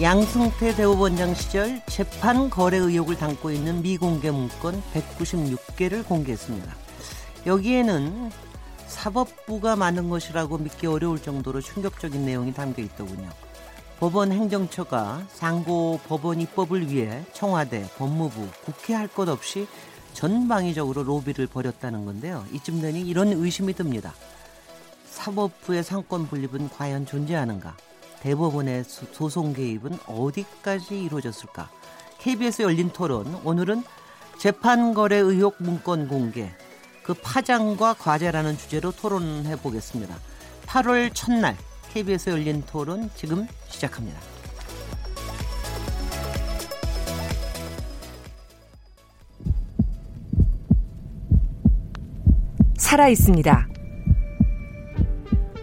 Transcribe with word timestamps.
양승태 0.00 0.76
대법원장 0.76 1.34
시절 1.34 1.80
재판 1.86 2.50
거래 2.50 2.76
의혹을 2.76 3.16
담고 3.16 3.50
있는 3.50 3.80
미공개 3.80 4.30
문건 4.30 4.82
196개를 4.92 6.06
공개했습니다. 6.06 6.70
여기에는 7.46 8.30
사법부가 8.88 9.74
만든 9.76 10.10
것이라고 10.10 10.58
믿기 10.58 10.86
어려울 10.86 11.20
정도로 11.22 11.62
충격적인 11.62 12.26
내용이 12.26 12.52
담겨 12.52 12.82
있더군요. 12.82 13.30
법원 13.98 14.32
행정처가 14.32 15.28
상고 15.32 15.98
법원 16.06 16.42
입법을 16.42 16.90
위해 16.90 17.24
청와대, 17.32 17.88
법무부, 17.96 18.48
국회 18.66 18.92
할 18.92 19.08
것 19.08 19.30
없이 19.30 19.66
전방위적으로 20.12 21.04
로비를 21.04 21.46
벌였다는 21.46 22.04
건데요. 22.04 22.44
이쯤 22.52 22.82
되니 22.82 23.00
이런 23.00 23.28
의심이 23.32 23.72
듭니다. 23.72 24.12
사법부의 25.06 25.82
상권 25.82 26.26
분립은 26.26 26.68
과연 26.68 27.06
존재하는가? 27.06 27.74
대법원의 28.20 28.84
소송 28.84 29.52
개입은 29.52 29.98
어디까지 30.06 31.02
이루어졌을까? 31.02 31.70
KBS 32.18 32.62
열린 32.62 32.90
토론 32.90 33.40
오늘은 33.44 33.84
재판 34.38 34.94
거래 34.94 35.16
의혹 35.16 35.56
문건 35.58 36.08
공개 36.08 36.50
그 37.02 37.14
파장과 37.14 37.94
과제라는 37.94 38.58
주제로 38.58 38.90
토론해 38.90 39.56
보겠습니다. 39.56 40.16
8월 40.66 41.10
첫날 41.14 41.56
KBS 41.92 42.30
열린 42.30 42.62
토론 42.66 43.08
지금 43.14 43.46
시작합니다. 43.68 44.18
살아 52.76 53.08
있습니다. 53.08 53.68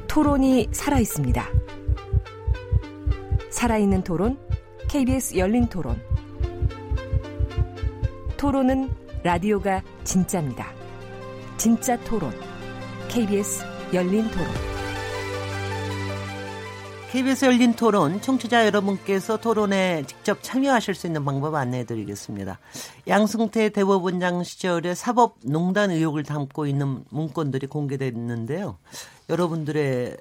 토론이 0.08 0.70
살아 0.72 1.00
있습니다. 1.00 1.63
살아있는 3.54 4.04
토론, 4.04 4.40
KBS 4.90 5.38
열린 5.38 5.68
토론. 5.68 6.02
토론은 8.36 8.92
라디오가 9.22 9.84
진짜입니다. 10.04 10.74
진짜 11.56 11.98
토론, 12.00 12.34
KBS 13.10 13.64
열린 13.94 14.28
토론. 14.32 14.48
KBS 17.12 17.46
열린 17.46 17.74
토론, 17.74 18.20
청취자 18.22 18.66
여러분께서 18.66 19.38
토론에 19.38 20.04
직접 20.08 20.40
참여하실 20.42 20.96
수 20.96 21.06
있는 21.06 21.24
방법 21.24 21.54
안내해 21.54 21.86
드리겠습니다. 21.86 22.58
양승태 23.08 23.70
대법원장 23.70 24.44
시절에 24.44 24.96
사법농단 24.96 25.92
의혹을 25.92 26.24
담고 26.24 26.66
있는 26.66 27.06
문건들이 27.12 27.68
공개됐는데요. 27.68 28.80
여러분들의 29.30 30.18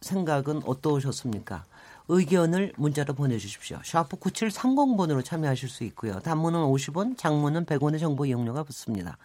생각은 0.00 0.62
어떠셨습니까? 0.64 1.64
의견을 2.08 2.72
문자로 2.76 3.14
보내주십시오. 3.14 3.78
샤프 3.84 4.16
9730번으로 4.16 5.24
참여하실 5.24 5.68
수 5.68 5.84
있고요. 5.84 6.18
단문은 6.20 6.60
50원, 6.60 7.16
장문은 7.16 7.66
100원의 7.66 8.00
정보 8.00 8.26
이용료가 8.26 8.62
붙습니다. 8.64 9.18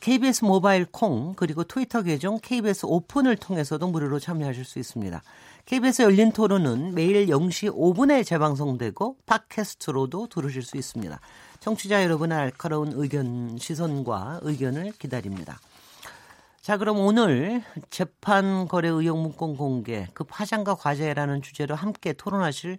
KBS 0.00 0.44
어, 0.44 0.48
모바일 0.48 0.84
콩 0.84 1.34
그리고 1.34 1.62
트위터 1.62 2.02
계정 2.02 2.40
KBS 2.40 2.86
오픈을 2.86 3.36
통해서도 3.36 3.86
무료로 3.86 4.18
참여하실 4.18 4.64
수 4.64 4.80
있습니다. 4.80 5.22
KBS 5.64 6.02
열린 6.02 6.32
토론은 6.32 6.94
매일 6.94 7.26
0시 7.26 7.72
5분에 7.72 8.24
재방송되고 8.24 9.16
팟캐스트로도 9.26 10.26
들으실 10.28 10.62
수 10.62 10.76
있습니다. 10.76 11.20
청취자 11.60 12.02
여러분의 12.02 12.36
알카로운 12.36 12.92
의견 12.94 13.56
시선과 13.58 14.40
의견을 14.42 14.92
기다립니다. 14.98 15.60
자, 16.66 16.78
그럼 16.78 16.98
오늘 16.98 17.62
재판 17.90 18.66
거래 18.66 18.88
의혹 18.88 19.20
문건 19.20 19.56
공개 19.56 20.08
그 20.14 20.24
파장과 20.24 20.74
과제라는 20.74 21.40
주제로 21.40 21.76
함께 21.76 22.12
토론하실 22.12 22.72
어, 22.72 22.78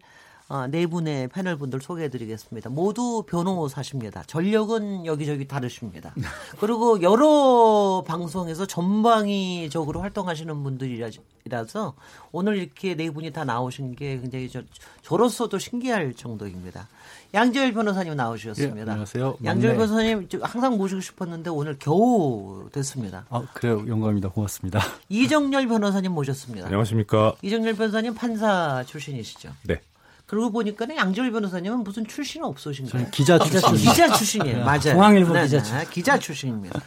네 0.70 0.88
분의 0.88 1.28
패널 1.28 1.58
분들 1.58 1.82
소개해 1.82 2.10
드리겠습니다. 2.10 2.70
모두 2.70 3.24
변호사십니다. 3.28 4.24
전력은 4.28 5.06
여기저기 5.06 5.46
다르십니다. 5.46 6.14
그리고 6.62 7.02
여러 7.02 8.04
방송에서 8.08 8.66
전방위적으로 8.66 10.00
활동하시는 10.02 10.64
분들이라서 10.64 11.94
오늘 12.32 12.58
이렇게 12.58 12.96
네 12.96 13.10
분이 13.10 13.32
다 13.34 13.44
나오신 13.44 13.96
게 13.96 14.20
굉장히 14.22 14.50
저, 14.50 14.62
저로서도 15.02 15.60
신기할 15.60 16.14
정도입니다. 16.14 16.88
양재열 17.34 17.74
변호사님 17.74 18.16
나오셨습니다. 18.16 18.78
예, 18.78 18.82
안녕하세요. 18.92 19.38
양재열 19.44 19.76
변호사님 19.76 20.30
항상 20.42 20.78
모시고 20.78 21.02
싶었는데 21.02 21.50
오늘 21.50 21.78
겨우 21.78 22.70
됐습니다. 22.72 23.26
아, 23.30 23.46
그래요. 23.54 23.84
영광입니다. 23.86 24.30
고맙습니다. 24.30 24.80
이정열 25.10 25.68
변호사님 25.68 26.14
모셨습니다. 26.14 26.68
안녕하십니까. 26.68 27.36
이정열 27.42 27.74
변호사님 27.74 28.16
판사 28.16 28.86
출신이시죠? 28.88 29.52
네. 29.64 29.82
그러고 30.28 30.52
보니까는 30.52 30.98
양재열 30.98 31.32
변호사님은 31.32 31.86
무슨 31.86 32.06
출신 32.06 32.44
없으신가요? 32.44 33.08
기자 33.12 33.40
출신. 33.40 33.76
기자 33.78 34.12
출신이에요. 34.12 34.66
맞아요. 34.66 34.80
중앙일보 34.82 35.34
네, 35.34 35.44
기자 35.44 35.64
출신. 35.64 35.90
기자 35.90 36.20
출신입니다. 36.20 36.80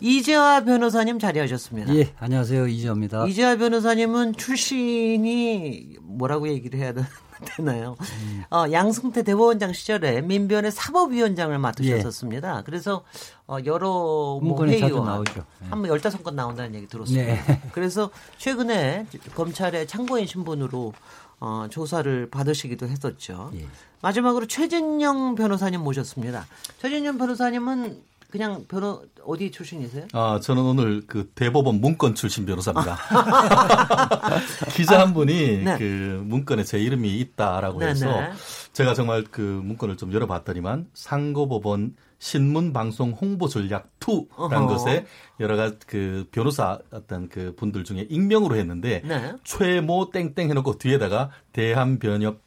이재화 0.00 0.64
변호사님 0.64 1.18
자리하셨습니다. 1.18 1.94
예, 1.94 2.14
안녕하세요. 2.18 2.66
이재화입니다. 2.66 3.26
이재화 3.26 3.56
변호사님은 3.56 4.36
출신이 4.36 5.96
뭐라고 6.00 6.48
얘기를 6.48 6.80
해야 6.80 6.94
되나요? 7.56 7.94
음. 8.00 8.44
어, 8.50 8.64
양승태 8.72 9.22
대법원장 9.22 9.74
시절에 9.74 10.22
민변의 10.22 10.72
사법위원장을 10.72 11.56
맡으셨었습니다. 11.58 12.58
예. 12.58 12.62
그래서 12.64 13.04
어, 13.46 13.58
여러 13.66 14.40
뭐 14.42 14.64
회의와 14.64 15.22
네. 15.24 15.42
한번 15.68 15.90
열다섯 15.90 16.24
건 16.24 16.36
나온다는 16.36 16.74
얘기 16.74 16.86
들었습니다. 16.86 17.44
네. 17.44 17.62
그래서 17.72 18.08
최근에 18.38 19.06
검찰의 19.34 19.86
참고인 19.88 20.26
신분으로 20.26 20.94
어, 21.40 21.66
조사를 21.70 22.30
받으시기도 22.30 22.88
했었죠. 22.88 23.50
예. 23.54 23.66
마지막으로 24.00 24.46
최진영 24.46 25.34
변호사님 25.34 25.80
모셨습니다. 25.80 26.46
최진영 26.80 27.18
변호사님은 27.18 28.02
그냥 28.30 28.66
변호 28.68 29.02
어디 29.24 29.50
출신이세요? 29.50 30.06
아 30.12 30.38
저는 30.42 30.62
오늘 30.62 31.02
그 31.06 31.30
대법원 31.34 31.80
문건 31.80 32.14
출신 32.14 32.44
변호사입니다. 32.44 32.98
기자 34.76 35.00
한 35.00 35.14
분이 35.14 35.62
아, 35.66 35.70
네. 35.72 35.78
그 35.78 36.22
문건에 36.26 36.62
제 36.62 36.78
이름이 36.78 37.18
있다라고 37.20 37.82
해서 37.82 38.06
네네. 38.06 38.32
제가 38.74 38.92
정말 38.92 39.24
그 39.30 39.40
문건을 39.40 39.96
좀 39.96 40.12
열어봤더니만 40.12 40.88
상고법원 40.92 41.96
신문 42.18 42.72
방송 42.72 43.12
홍보 43.12 43.48
전략 43.48 43.88
2라는 44.00 44.66
것에 44.66 45.06
여러 45.40 45.56
가지 45.56 45.76
그 45.86 46.26
변호사 46.32 46.78
어떤 46.90 47.28
그 47.28 47.54
분들 47.56 47.84
중에 47.84 48.06
익명으로 48.08 48.56
했는데 48.56 49.02
네. 49.04 49.34
최모 49.44 50.10
땡땡 50.10 50.50
해놓고 50.50 50.78
뒤에다가 50.78 51.30
대한 51.52 51.98
변협 51.98 52.40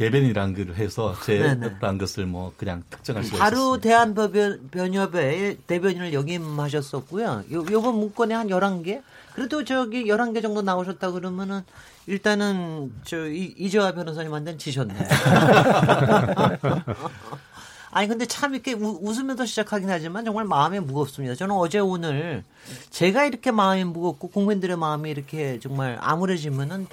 대변이라는 0.00 0.54
글을 0.54 0.76
해서 0.76 1.14
제라는 1.26 1.98
것을 1.98 2.24
뭐 2.24 2.54
그냥 2.56 2.82
특정할 2.88 3.22
수가 3.22 3.38
바로 3.38 3.78
대한변협의 3.80 5.58
대변인을 5.66 6.14
역임하셨었고요. 6.14 7.44
요, 7.52 7.64
요번 7.70 7.96
문건에 7.96 8.34
한 8.34 8.48
11개? 8.48 9.02
그래도 9.34 9.62
저기 9.62 10.04
11개 10.04 10.40
정도 10.40 10.62
나오셨다 10.62 11.10
그러면은 11.10 11.62
일단은 12.06 12.94
저 13.04 13.28
이, 13.28 13.54
이재화 13.58 13.92
변호사님한테는 13.92 14.58
지셨네. 14.58 14.94
아니 17.92 18.06
근데 18.06 18.26
참 18.26 18.54
이렇게 18.54 18.72
우, 18.72 18.98
웃으면서 19.02 19.46
시작하긴 19.46 19.90
하지만 19.90 20.24
정말 20.24 20.44
마음이 20.44 20.80
무겁습니다. 20.80 21.34
저는 21.34 21.54
어제 21.54 21.78
오늘 21.78 22.44
제가 22.90 23.24
이렇게 23.24 23.50
마음이 23.50 23.84
무겁고 23.84 24.28
국민들의 24.28 24.76
마음이 24.76 25.10
이렇게 25.10 25.58
정말 25.60 25.98
암울해지면은 26.00 26.86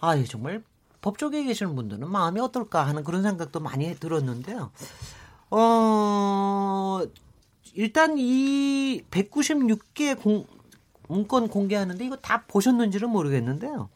아 0.00 0.22
정말 0.24 0.62
법조계에 1.00 1.44
계시는 1.44 1.74
분들은 1.74 2.10
마음이 2.10 2.40
어떨까 2.40 2.86
하는 2.86 3.02
그런 3.02 3.22
생각도 3.22 3.60
많이 3.60 3.94
들었는데요. 3.96 4.70
어 5.50 7.00
일단 7.74 8.16
이 8.18 9.02
196개 9.10 10.20
공, 10.20 10.46
문건 11.08 11.48
공개하는데 11.48 12.04
이거 12.04 12.16
다 12.16 12.44
보셨는지는 12.46 13.08
모르겠는데요. 13.08 13.88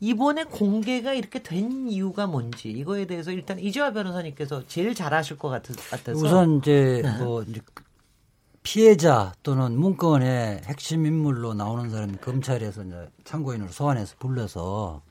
이번에 0.00 0.44
공개가 0.44 1.14
이렇게 1.14 1.42
된 1.42 1.88
이유가 1.88 2.26
뭔지 2.26 2.70
이거에 2.70 3.06
대해서 3.06 3.30
일단 3.32 3.58
이재화 3.58 3.92
변호사님께서 3.92 4.66
제일 4.66 4.94
잘 4.94 5.14
아실 5.14 5.38
것 5.38 5.48
같아서 5.48 6.18
우선 6.18 6.58
이제 6.58 7.00
네. 7.02 7.18
뭐 7.24 7.42
이제 7.42 7.60
피해자 8.62 9.32
또는 9.42 9.78
문건의 9.78 10.62
핵심 10.64 11.06
인물로 11.06 11.54
나오는 11.54 11.88
사람이 11.88 12.16
검찰에서 12.16 12.82
이제 12.82 13.08
참고인으로 13.24 13.70
소환해서 13.70 14.16
불러서 14.18 15.02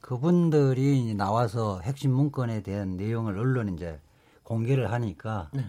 그분들이 0.00 1.14
나와서 1.14 1.80
핵심 1.80 2.12
문건에 2.12 2.62
대한 2.62 2.96
내용을 2.96 3.38
언론에 3.38 3.72
이제 3.72 4.00
공개를 4.44 4.92
하니까 4.92 5.50
네. 5.52 5.64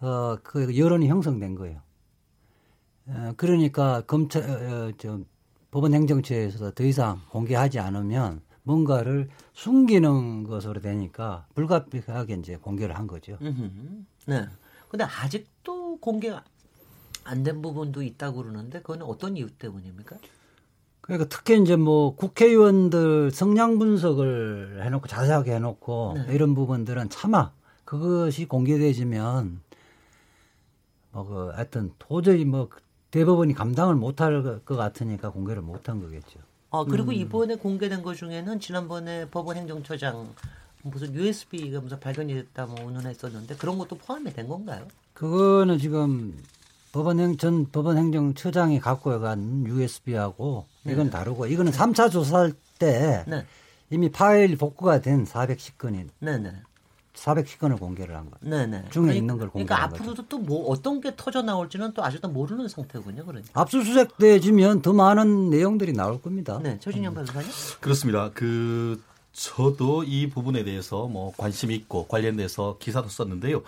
어, 0.00 0.36
그 0.42 0.76
여론이 0.76 1.08
형성된 1.08 1.54
거예요. 1.54 1.80
어, 3.06 3.32
그러니까 3.36 4.02
검찰, 4.02 4.42
어, 4.42 4.88
어 4.88 4.92
저, 4.98 5.18
법원 5.70 5.94
행정처에서 5.94 6.72
더 6.72 6.84
이상 6.84 7.20
공개하지 7.30 7.78
않으면 7.78 8.40
뭔가를 8.62 9.28
숨기는 9.52 10.44
것으로 10.44 10.80
되니까 10.80 11.46
불가피하게 11.54 12.34
이제 12.34 12.56
공개를 12.56 12.96
한 12.96 13.06
거죠. 13.06 13.38
네. 14.26 14.46
근데 14.88 15.04
아직도 15.04 15.98
공개가 15.98 16.44
안 17.24 17.44
된 17.44 17.62
부분도 17.62 18.02
있다고 18.02 18.38
그러는데 18.38 18.80
그건 18.80 19.02
어떤 19.02 19.36
이유 19.36 19.48
때문입니까? 19.50 20.16
그러니까 21.00 21.28
특히 21.28 21.60
이제 21.60 21.76
뭐 21.76 22.14
국회의원들 22.16 23.30
성향 23.30 23.78
분석을 23.78 24.82
해놓고 24.84 25.06
자세하게 25.06 25.54
해놓고 25.54 26.14
네. 26.26 26.34
이런 26.34 26.54
부분들은 26.54 27.08
차마 27.10 27.52
그것이 27.84 28.46
공개되지면 28.46 29.60
뭐그 31.12 31.50
하여튼 31.54 31.92
도저히 31.98 32.44
뭐 32.44 32.68
대법원이 33.10 33.54
감당을 33.54 33.94
못할 33.94 34.42
것 34.64 34.76
같으니까 34.76 35.30
공개를 35.30 35.62
못한 35.62 36.00
거겠죠. 36.00 36.38
아 36.70 36.84
그리고 36.88 37.10
음. 37.10 37.14
이번에 37.14 37.56
공개된 37.56 38.02
것 38.02 38.14
중에는 38.14 38.60
지난번에 38.60 39.26
법원 39.28 39.56
행정처장 39.56 40.32
무슨 40.82 41.14
USB가 41.14 41.80
무슨 41.80 41.98
발견이 41.98 42.34
됐다 42.34 42.66
뭐 42.66 42.86
운운했었는데 42.86 43.56
그런 43.56 43.78
것도 43.78 43.96
포함이 43.96 44.32
된 44.32 44.48
건가요? 44.48 44.86
그거는 45.14 45.78
지금 45.78 46.34
법원행 46.92 47.36
전 47.36 47.66
법원행정처장이 47.70 48.80
갖고 48.80 49.18
간 49.20 49.66
USB하고 49.66 50.66
네. 50.84 50.92
이건 50.92 51.10
다르고 51.10 51.46
이거는 51.46 51.72
3차 51.72 52.10
조사할 52.10 52.52
때 52.78 53.24
네. 53.26 53.44
이미 53.90 54.10
파일 54.10 54.56
복구가 54.56 55.00
된 55.00 55.24
410건이 55.24 56.08
네 56.20 56.38
네. 57.12 57.20
410건을 57.20 57.78
공개를 57.78 58.16
한 58.16 58.30
거예요. 58.30 58.38
네네. 58.66 58.84
중에 58.90 59.02
그러니까, 59.02 59.14
있는 59.14 59.38
걸 59.38 59.50
그러니까 59.50 59.82
앞으로도 59.84 60.28
또 60.28 60.38
뭐 60.40 60.68
어떤 60.70 61.00
게 61.00 61.12
터져 61.16 61.42
나올지는 61.42 61.92
또 61.92 62.02
아직도 62.02 62.28
모르는 62.28 62.68
상태군요. 62.68 63.24
그러니까. 63.26 63.60
압수수색 63.60 64.16
돼지면 64.18 64.80
더 64.82 64.92
많은 64.92 65.50
내용들이 65.50 65.92
나올 65.92 66.20
겁니다. 66.20 66.58
네, 66.62 66.78
최진영 66.80 67.12
음. 67.12 67.14
변호사님. 67.14 67.48
그렇습니다. 67.80 68.30
그 68.32 69.00
저도 69.32 70.02
이 70.04 70.28
부분에 70.28 70.64
대해서 70.64 71.06
뭐 71.06 71.32
관심 71.36 71.70
있고 71.70 72.06
관련돼서 72.08 72.78
기사도 72.80 73.08
썼는데요. 73.08 73.62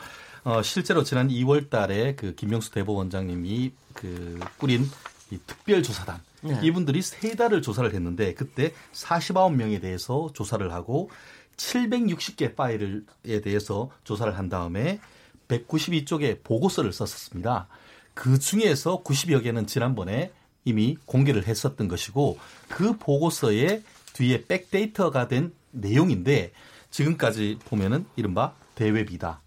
어, 0.45 0.63
실제로 0.63 1.05
지난 1.05 1.29
2월 1.29 1.71
달에 1.71 2.15
그 2.17 2.35
김명수 2.35 2.73
대법원장님이 2.73 3.73
그 3.95 4.41
꾸린 4.59 4.89
이 5.31 5.39
특별조사단 5.47 6.21
네. 6.43 6.59
이분들이 6.63 7.01
세 7.01 7.37
달을 7.37 7.63
조사를 7.63 7.93
했는데 7.95 8.35
그때 8.35 8.73
49명에 8.93 9.81
대해서 9.81 10.31
조사를 10.35 10.73
하고 10.73 11.11
760개 11.57 12.55
파일에 12.55 13.41
대해서 13.43 13.91
조사를 14.05 14.37
한 14.37 14.49
다음에 14.49 15.01
192쪽의 15.49 16.43
보고서를 16.43 16.93
썼었습니다. 16.93 17.69
그 18.15 18.39
중에서 18.39 19.03
90여 19.03 19.43
개는 19.43 19.67
지난번에 19.67 20.33
이미 20.65 20.97
공개를 21.07 21.47
했었던 21.47 21.89
것이고 21.89 22.39
그 22.69 22.97
보고서에 22.99 23.83
뒤에 24.13 24.47
백데이터가 24.47 25.29
된 25.29 25.53
내용인데 25.71 26.53
지금까지 26.91 27.59
보면은 27.65 28.07
이른바 28.17 28.55
대외비다. 28.75 29.41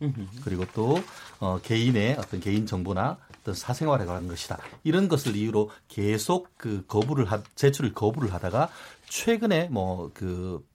그리고 0.44 0.66
또 0.74 1.02
어, 1.40 1.60
개인의 1.62 2.16
어떤 2.18 2.40
개인 2.40 2.66
정보나 2.66 3.18
어떤 3.40 3.54
사생활에 3.54 4.06
관한 4.06 4.28
것이다. 4.28 4.58
이런 4.84 5.08
것을 5.08 5.36
이유로 5.36 5.70
계속 5.88 6.50
그 6.58 6.84
거부를 6.88 7.26
하, 7.32 7.44
제출을 7.56 7.94
거부를 7.94 8.34
하다가 8.34 8.70
최근에 9.08 9.70
뭐 9.70 10.10
그 10.14 10.66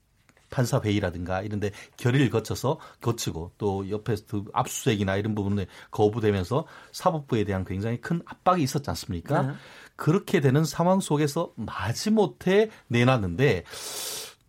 판사 0.51 0.81
회의라든가 0.85 1.43
이런데 1.43 1.71
결의를 1.97 2.31
거쳐서 2.31 2.79
거치고 3.01 3.53
또 3.59 3.89
옆에서 3.89 4.45
압수수색이나 4.53 5.17
이런 5.17 5.35
부분에 5.35 5.67
거부되면서 5.91 6.67
사법부에 6.93 7.45
대한 7.45 7.65
굉장히 7.65 8.01
큰 8.01 8.21
압박이 8.27 8.63
있었지 8.63 8.91
않습니까? 8.91 9.43
네. 9.43 9.53
그렇게 9.97 10.41
되는 10.41 10.65
상황 10.65 11.01
속에서 11.01 11.53
마지못해 11.57 12.71
내놨는데 12.89 13.65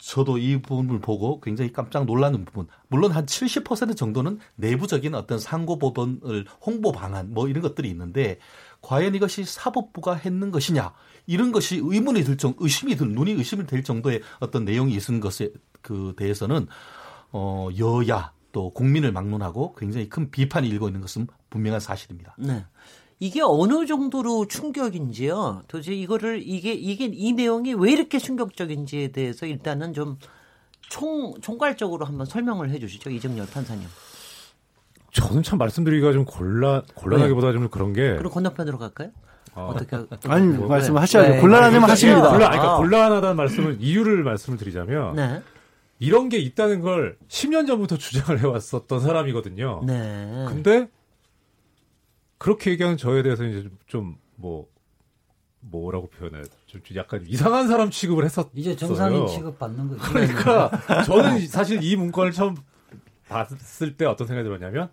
저도 0.02 0.40
이 0.40 0.62
부분을 0.62 1.00
보고 1.00 1.40
굉장히 1.42 1.72
깜짝 1.72 2.06
놀라는 2.06 2.44
부분. 2.44 2.68
물론 2.88 3.12
한 3.12 3.26
70% 3.26 3.96
정도는 3.96 4.40
내부적인 4.56 5.14
어떤 5.14 5.38
상고 5.38 5.78
법원을 5.78 6.46
홍보 6.60 6.92
방안 6.92 7.34
뭐 7.34 7.48
이런 7.48 7.62
것들이 7.62 7.88
있는데 7.90 8.40
과연 8.82 9.14
이것이 9.14 9.44
사법부가 9.44 10.16
했는 10.16 10.50
것이냐 10.50 10.94
이런 11.28 11.52
것이 11.52 11.80
의문이 11.84 12.24
들 12.24 12.38
정, 12.38 12.56
의심이 12.58 12.96
들, 12.96 13.10
눈이 13.10 13.34
의심이 13.34 13.68
될 13.68 13.84
정도의 13.84 14.22
어떤 14.40 14.66
내용이 14.66 14.94
있은 14.96 15.20
것에 15.20 15.52
그 15.82 16.14
대해서는 16.18 16.68
어, 17.32 17.70
여야 17.80 18.32
또 18.52 18.70
국민을 18.72 19.12
막론하고 19.12 19.76
굉장히 19.76 20.10
큰 20.10 20.30
비판이 20.32 20.68
일고 20.68 20.88
있는 20.88 21.02
것은 21.02 21.28
분명한 21.50 21.80
사실입니다. 21.80 22.36
네. 22.38 22.66
이게 23.20 23.42
어느 23.44 23.86
정도로 23.86 24.48
충격인지요. 24.48 25.64
도대체 25.68 25.94
이거를 25.94 26.42
이게 26.44 26.74
이게 26.74 27.06
이 27.06 27.34
내용이 27.34 27.74
왜 27.76 27.92
이렇게 27.92 28.18
충격적인지에 28.18 29.10
대해서 29.12 29.46
일단은 29.46 29.94
좀 29.94 30.18
총 30.92 31.34
총괄적으로 31.42 32.06
한번 32.06 32.26
설명을 32.26 32.70
해 32.70 32.78
주시죠 32.78 33.10
이정열 33.10 33.48
판사님. 33.48 33.88
저는 35.14 35.42
참 35.42 35.58
말씀드리기가 35.58 36.12
좀 36.12 36.26
곤란 36.26 36.84
곤란하기보다 36.96 37.48
네. 37.48 37.54
좀 37.54 37.70
그런 37.70 37.94
게. 37.94 38.16
그럼 38.18 38.32
건너편으로 38.32 38.78
갈까요? 38.78 39.10
어. 39.56 39.74
어떻게 39.74 39.98
아니 40.28 40.48
뭐, 40.48 40.68
말씀하셔야죠. 40.68 41.32
네. 41.36 41.40
곤란하면 41.40 41.84
하십니다. 41.84 42.30
곤란, 42.30 42.50
그러니까 42.50 42.74
아. 42.74 42.78
곤란하다는 42.78 43.36
말씀을 43.38 43.78
이유를 43.80 44.24
말씀을 44.24 44.58
드리자면 44.58 45.16
네. 45.16 45.42
이런 46.02 46.30
게 46.30 46.38
있다는 46.40 46.82
걸 46.82 47.18
10년 47.28 47.68
전부터 47.68 47.98
주장을 47.98 48.40
해왔었던 48.40 49.00
사람이거든요. 49.00 49.84
네. 49.86 50.46
근데 50.50 50.90
그렇게 52.38 52.72
얘기하는 52.72 52.98
저에 52.98 53.22
대해서 53.24 53.46
이제 53.46 53.70
좀 53.88 54.18
뭐 54.42 54.68
뭐라고 55.60 56.10
표현해? 56.10 56.42
좀 56.66 56.82
약간 56.96 57.24
이상한 57.28 57.68
사람 57.68 57.92
취급을 57.92 58.26
했었. 58.26 58.50
이제 58.56 58.76
정상인 58.76 59.28
취급 59.28 59.60
받는 59.60 59.90
거죠. 59.90 60.02
그러니까 60.02 60.72
저는 61.06 61.46
사실 61.48 61.84
이 61.84 61.96
문건을 61.96 62.32
처음 62.32 62.56
봤을 63.30 63.96
때 63.96 64.06
어떤 64.06 64.26
생각이 64.26 64.48
들었냐면 64.48 64.90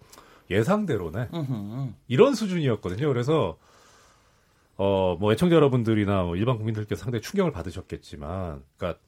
예상대로네. 0.51 1.29
이런 2.09 2.35
수준이었거든요. 2.35 3.09
그래서 3.09 3.57
어 4.77 5.17
뭐 5.19 5.33
애청자 5.33 5.57
여러분들이나 5.57 6.25
뭐 6.25 6.37
일반 6.37 6.59
국민들께서 6.59 7.03
상당히 7.03 7.23
충격을 7.23 7.51
받으셨겠지만, 7.51 8.63
그러니까 8.77 9.01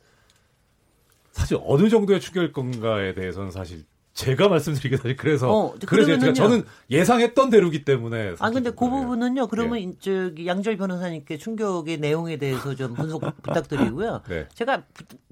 사실 1.32 1.58
어느 1.64 1.88
정도의 1.88 2.20
충격일 2.20 2.52
건가에 2.52 3.14
대해서는 3.14 3.50
사실 3.50 3.84
제가 4.14 4.49
말씀드리기 4.49 4.96
사실 4.96 5.16
그래서 5.16 5.50
어, 5.50 5.75
그래서 5.87 6.18
제가 6.18 6.32
저는 6.32 6.64
예상했던 6.90 7.50
대로기 7.50 7.84
때문에 7.84 8.34
아 8.38 8.50
근데 8.50 8.70
그 8.70 8.88
부분은요 8.88 9.46
그러면 9.46 9.78
네. 9.78 9.92
저기 10.00 10.46
양절 10.46 10.76
변호사님께 10.76 11.38
충격의 11.38 11.99
내용에 11.99 12.37
대해서 12.37 12.75
좀 12.75 12.94
분석 12.94 13.20
부탁드리고요 13.42 14.22
네. 14.28 14.49
제가 14.52 14.82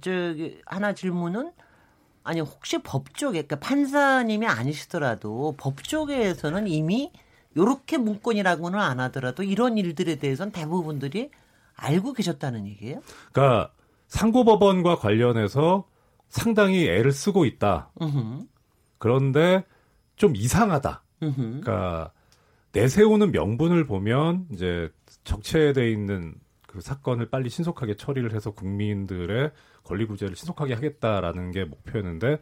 저기 0.00 0.59
하나 0.64 0.95
질문은 0.95 1.52
아니 2.23 2.40
혹시 2.40 2.78
법조계 2.78 3.43
그러니까 3.43 3.57
판사님이 3.57 4.47
아니시더라도 4.47 5.55
법조계에서는 5.59 6.69
이미 6.69 7.11
요렇게 7.57 7.99
문건이라고는 7.99 8.78
안 8.78 9.00
하더라도 9.00 9.43
이런 9.43 9.76
일들에 9.78 10.17
대해서는 10.17 10.52
대부분들이 10.52 11.31
알고 11.75 12.12
계셨다는 12.12 12.67
얘기예요? 12.67 13.02
그러니까 13.33 13.73
상고법원과 14.09 14.97
관련해서 14.97 15.85
상당히 16.29 16.88
애를 16.88 17.12
쓰고 17.12 17.45
있다. 17.45 17.91
으흠. 18.03 18.49
그런데 18.99 19.65
좀 20.17 20.35
이상하다. 20.35 21.03
그러니까 21.21 22.12
내세우는 22.73 23.33
명분을 23.33 23.87
보면 23.87 24.47
이제 24.53 24.91
적체돼 25.25 25.91
있는 25.91 26.35
그 26.67 26.81
사건을 26.81 27.31
빨리 27.31 27.49
신속하게 27.49 27.97
처리를 27.97 28.35
해서 28.35 28.50
국민들의 28.50 29.53
권리 29.85 30.07
구제를 30.07 30.37
신속하게 30.37 30.75
하겠다라는 30.75 31.50
게 31.50 31.65
목표였는데 31.65 32.38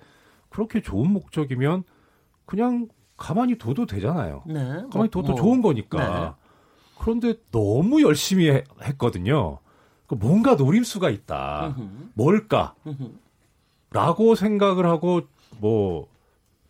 그렇게 0.48 0.82
좋은 0.82 1.10
목적이면 1.10 1.84
그냥 2.44 2.88
가만히 3.16 3.56
둬도 3.56 3.86
되잖아요. 3.86 4.42
네. 4.46 4.82
가만히 4.90 5.10
둬도 5.10 5.28
뭐, 5.28 5.34
좋은 5.36 5.62
거니까. 5.62 6.20
네. 6.20 6.46
그런데 6.98 7.34
너무 7.52 8.02
열심히 8.02 8.50
해, 8.50 8.64
했거든요. 8.82 9.58
그 10.06 10.14
뭔가 10.14 10.54
노림수가 10.54 11.10
있다. 11.10 11.74
으흠. 11.78 12.10
뭘까? 12.14 12.74
으흠. 12.86 13.18
라고 13.90 14.34
생각을 14.34 14.86
하고 14.86 15.22
뭐 15.58 16.08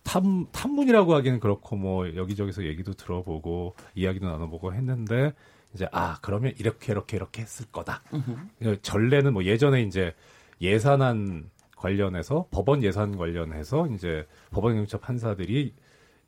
탐, 0.02 0.46
탐문이라고 0.52 1.14
하기는 1.14 1.40
그렇고 1.40 1.76
뭐 1.76 2.14
여기저기서 2.14 2.64
얘기도 2.64 2.92
들어보고 2.92 3.74
이야기도 3.94 4.26
나눠보고 4.30 4.72
했는데 4.74 5.32
이제 5.74 5.88
아 5.92 6.18
그러면 6.22 6.52
이렇게 6.58 6.92
이렇게 6.92 7.16
이렇게 7.16 7.42
했을 7.42 7.66
거다. 7.66 8.02
으흠. 8.14 8.78
전례는 8.82 9.32
뭐 9.32 9.44
예전에 9.44 9.82
이제 9.82 10.14
예산안 10.60 11.50
관련해서 11.76 12.46
법원 12.50 12.82
예산 12.82 13.16
관련해서 13.16 13.86
이제 13.88 14.26
법원 14.50 14.76
경찰 14.76 15.00
판사들이 15.00 15.74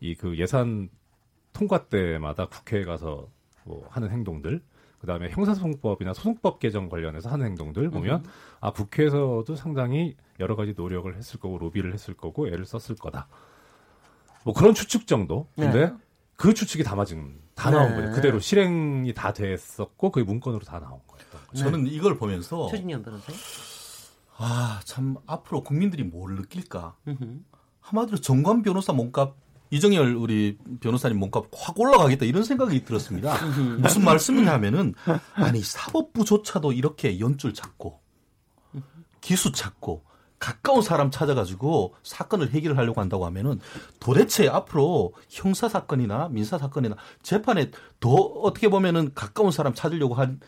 이 0.00 0.15
그 0.15 0.37
예산 0.38 0.88
통과 1.53 1.87
때마다 1.87 2.47
국회에 2.47 2.85
가서 2.85 3.29
뭐 3.65 3.87
하는 3.91 4.11
행동들 4.11 4.61
그다음에 5.00 5.31
형사소송법이나 5.31 6.12
소송법 6.12 6.59
개정 6.59 6.88
관련해서 6.88 7.28
하는 7.31 7.47
행동들 7.47 7.90
보면 7.90 8.21
으흠. 8.21 8.31
아 8.61 8.73
국회에서도 8.73 9.55
상당히 9.55 10.17
여러 10.40 10.57
가지 10.57 10.75
노력을 10.76 11.14
했을 11.17 11.38
거고 11.38 11.59
로비를 11.59 11.93
했을 11.93 12.14
거고 12.14 12.49
애를 12.49 12.64
썼을 12.64 12.99
거다. 12.99 13.28
뭐 14.45 14.55
그런 14.55 14.75
추측 14.75 15.07
정도. 15.07 15.49
근데 15.57 15.87
네. 15.87 15.93
그 16.37 16.55
추측이 16.55 16.85
다 16.85 16.95
맞은 16.95 17.40
다 17.55 17.71
나온 17.71 17.95
거예요. 17.97 18.12
그대로 18.12 18.38
실행이 18.38 19.12
다 19.14 19.33
됐었고 19.33 20.11
그게 20.11 20.25
문건으로 20.25 20.64
다 20.64 20.78
나온 20.78 21.00
거예요. 21.07 21.25
저는 21.55 21.87
이걸 21.87 22.17
보면서 22.17 22.69
최진현 22.69 23.02
변호사님. 23.02 23.40
아, 24.37 24.81
참 24.85 25.17
앞으로 25.26 25.64
국민들이 25.64 26.05
뭘 26.05 26.37
느낄까? 26.37 26.97
한마디로 27.81 28.19
정관 28.19 28.62
변호사 28.62 28.93
몸값 28.93 29.35
이정열 29.71 30.15
우리 30.15 30.57
변호사님 30.81 31.19
몸값 31.19 31.47
확 31.55 31.79
올라가겠다 31.79 32.25
이런 32.25 32.45
생각이 32.45 32.85
들었습니다. 32.85 33.37
무슨 33.79 34.05
말씀이냐 34.05 34.53
하면은 34.55 34.95
아니 35.35 35.61
사법부조차도 35.63 36.73
이렇게 36.73 37.21
연줄 37.21 37.55
찾고 37.55 38.01
기수 39.21 39.53
찾고 39.53 40.05
가까운 40.39 40.83
사람 40.83 41.11
찾아가지고 41.11 41.95
사건을 42.03 42.51
해결하려고 42.51 43.01
한다고 43.01 43.27
하면은 43.27 43.61
도대체 43.99 44.49
앞으로 44.49 45.13
형사 45.29 45.69
사건이나 45.69 46.29
민사 46.29 46.59
사건이나 46.59 46.97
재판에 47.23 47.71
더 48.01 48.11
어떻게 48.11 48.69
보면은 48.69 49.13
가까운 49.15 49.51
사람 49.51 49.75
찾으려고 49.75 50.15
한 50.15 50.41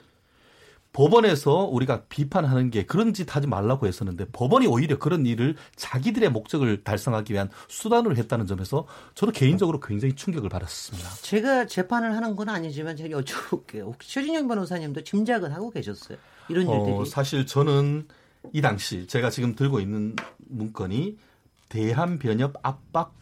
법원에서 0.92 1.66
우리가 1.66 2.04
비판하는 2.08 2.70
게 2.70 2.84
그런 2.84 3.14
짓 3.14 3.34
하지 3.34 3.46
말라고 3.46 3.86
했었는데 3.86 4.26
법원이 4.32 4.66
오히려 4.66 4.98
그런 4.98 5.24
일을 5.24 5.56
자기들의 5.76 6.30
목적을 6.30 6.82
달성하기 6.82 7.32
위한 7.32 7.48
수단으로 7.68 8.16
했다는 8.16 8.46
점에서 8.46 8.86
저도 9.14 9.32
개인적으로 9.32 9.78
굉장히 9.78 10.14
충격을 10.14 10.48
받았습니다. 10.48 11.08
제가 11.22 11.66
재판을 11.66 12.16
하는 12.16 12.34
건 12.34 12.48
아니지만 12.48 12.96
제가 12.96 13.20
여쭤볼게요. 13.20 13.82
혹시 13.82 14.10
최진영 14.10 14.48
변호사님도 14.48 15.04
짐작은 15.04 15.52
하고 15.52 15.70
계셨어요? 15.70 16.18
이런 16.48 16.66
어, 16.66 16.88
일들이? 16.88 17.08
사실 17.08 17.46
저는 17.46 18.08
이 18.52 18.60
당시 18.60 19.06
제가 19.06 19.30
지금 19.30 19.54
들고 19.54 19.80
있는 19.80 20.16
문건이 20.38 21.16
대한변협 21.68 22.54
압박 22.62 23.14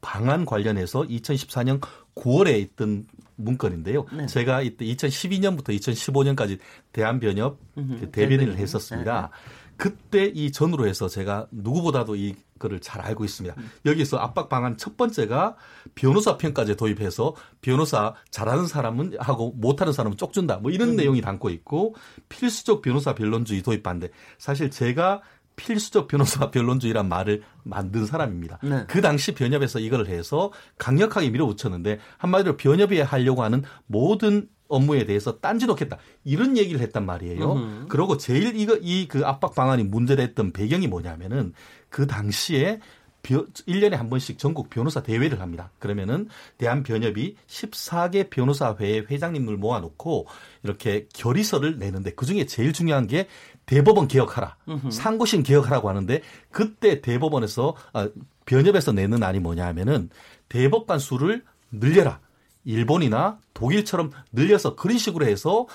방안 0.00 0.46
관련해서 0.46 1.02
2014년 1.02 1.80
9월에 2.14 2.58
있던 2.60 3.06
문건인데요. 3.44 4.06
네. 4.12 4.26
제가 4.26 4.62
이때 4.62 4.84
2012년부터 4.84 5.68
2015년까지 5.68 6.58
대한변협 6.92 7.58
그 7.74 8.10
대변인을 8.10 8.56
했었습니다. 8.56 9.30
네. 9.32 9.60
그때 9.80 10.26
이 10.26 10.52
전으로 10.52 10.86
해서 10.86 11.08
제가 11.08 11.46
누구보다도 11.50 12.14
이거를 12.14 12.80
잘 12.80 13.00
알고 13.00 13.24
있습니다. 13.24 13.56
음. 13.58 13.70
여기서 13.86 14.18
압박 14.18 14.50
방안 14.50 14.76
첫 14.76 14.98
번째가 14.98 15.56
변호사 15.94 16.36
편까지 16.36 16.76
도입해서 16.76 17.34
변호사 17.62 18.14
잘하는 18.30 18.66
사람은 18.66 19.14
하고 19.18 19.52
못하는 19.56 19.94
사람은 19.94 20.18
쪽준다. 20.18 20.58
뭐 20.58 20.70
이런 20.70 20.90
음. 20.90 20.96
내용이 20.96 21.22
담고 21.22 21.48
있고 21.48 21.94
필수적 22.28 22.82
변호사 22.82 23.14
변론주의 23.14 23.62
도입 23.62 23.82
반대. 23.82 24.10
사실 24.36 24.70
제가 24.70 25.22
필수적 25.56 26.08
변호사 26.08 26.50
변론주의란 26.50 27.08
말을 27.08 27.42
만든 27.64 28.06
사람입니다. 28.06 28.58
네. 28.62 28.84
그 28.88 29.00
당시 29.00 29.34
변협에서 29.34 29.78
이걸 29.78 30.06
해서 30.06 30.52
강력하게 30.78 31.30
밀어붙였는데 31.30 31.98
한마디로 32.18 32.56
변협이 32.56 33.00
하려고 33.00 33.42
하는 33.42 33.62
모든 33.86 34.48
업무에 34.68 35.04
대해서 35.04 35.38
딴지 35.40 35.66
놓겠다. 35.66 35.98
이런 36.24 36.56
얘기를 36.56 36.80
했단 36.80 37.04
말이에요. 37.04 37.52
으흠. 37.52 37.86
그러고 37.88 38.16
제일 38.16 38.56
이거 38.56 38.78
이 38.80 39.06
그 39.08 39.26
압박 39.26 39.54
방안이 39.54 39.82
문제를 39.84 40.22
했던 40.22 40.52
배경이 40.52 40.86
뭐냐면은 40.86 41.52
그 41.88 42.06
당시에 42.06 42.78
1년에 43.22 43.90
한 43.96 44.08
번씩 44.08 44.38
전국 44.38 44.70
변호사 44.70 45.02
대회를 45.02 45.40
합니다. 45.40 45.70
그러면은 45.78 46.28
대한변협이 46.58 47.36
14개 47.46 48.30
변호사회 48.30 49.04
회장님을 49.10 49.56
모아놓고 49.56 50.26
이렇게 50.62 51.06
결의서를 51.12 51.78
내는데 51.78 52.12
그 52.12 52.24
중에 52.24 52.46
제일 52.46 52.72
중요한 52.72 53.06
게 53.06 53.26
대법원 53.70 54.08
개혁하라, 54.08 54.56
으흠. 54.68 54.90
상고심 54.90 55.44
개혁하라고 55.44 55.88
하는데 55.88 56.22
그때 56.50 57.00
대법원에서 57.00 57.76
아, 57.92 58.08
변협에서 58.44 58.90
내는 58.90 59.22
안이 59.22 59.38
뭐냐 59.38 59.64
하면은 59.68 60.10
대법관 60.48 60.98
수를 60.98 61.44
늘려라. 61.70 62.18
일본이나 62.64 63.38
독일처럼 63.54 64.10
늘려서 64.32 64.74
그런 64.74 64.98
식으로 64.98 65.24
해서 65.24 65.68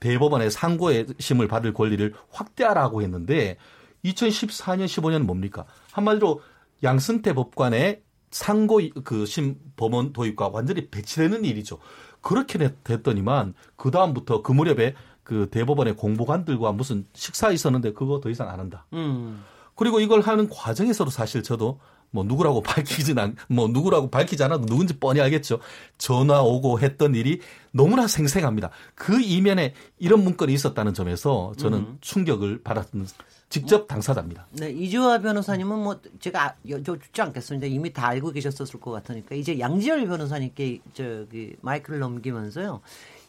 대법원의 0.00 0.50
상고심을 0.50 1.46
받을 1.46 1.72
권리를 1.72 2.12
확대하라고 2.32 3.00
했는데 3.02 3.58
2014년 4.04 4.86
15년은 4.86 5.22
뭡니까? 5.22 5.66
한마디로 5.92 6.42
양승태 6.82 7.32
법관의 7.32 8.02
상고 8.32 8.80
그심 9.04 9.60
법원 9.76 10.12
도입과 10.12 10.48
완전히 10.48 10.88
배치되는 10.90 11.44
일이죠. 11.44 11.78
그렇게 12.20 12.58
됐더니만 12.82 13.54
그 13.76 13.92
다음부터 13.92 14.42
그 14.42 14.50
무렵에 14.50 14.96
그 15.24 15.48
대법원의 15.50 15.96
공보관들과 15.96 16.72
무슨 16.72 17.06
식사 17.14 17.50
있었는데 17.50 17.94
그거 17.94 18.20
더 18.20 18.30
이상 18.30 18.48
안 18.48 18.60
한다. 18.60 18.86
음. 18.92 19.42
그리고 19.74 19.98
이걸 19.98 20.20
하는 20.20 20.48
과정에서도 20.48 21.10
사실 21.10 21.42
저도 21.42 21.80
뭐 22.10 22.22
누구라고 22.22 22.60
밝히진 22.62 23.18
않, 23.18 23.34
뭐 23.48 23.66
누구라고 23.66 24.08
밝히지 24.08 24.44
않아도 24.44 24.66
누군지 24.66 24.96
뻔히 24.98 25.20
알겠죠. 25.20 25.58
전화 25.98 26.42
오고 26.42 26.78
했던 26.78 27.16
일이 27.16 27.40
너무나 27.72 28.06
생생합니다. 28.06 28.70
그 28.94 29.20
이면에 29.20 29.74
이런 29.98 30.22
문건이 30.22 30.52
있었다는 30.52 30.94
점에서 30.94 31.52
저는 31.56 31.78
음. 31.78 31.98
충격을 32.00 32.62
받았던 32.62 33.06
직접 33.48 33.86
당사자입니다. 33.88 34.46
네, 34.52 34.70
이주화 34.70 35.18
변호사님은 35.18 35.78
뭐 35.78 36.00
제가 36.20 36.56
여쭙지 36.68 37.20
않겠습니다. 37.20 37.66
이미 37.66 37.92
다 37.92 38.08
알고 38.08 38.30
계셨었을 38.32 38.80
것 38.80 38.90
같으니까 38.92 39.34
이제 39.34 39.58
양지열 39.58 40.06
변호사님께 40.06 40.80
저기 40.92 41.56
마이크를 41.60 41.98
넘기면서요. 41.98 42.80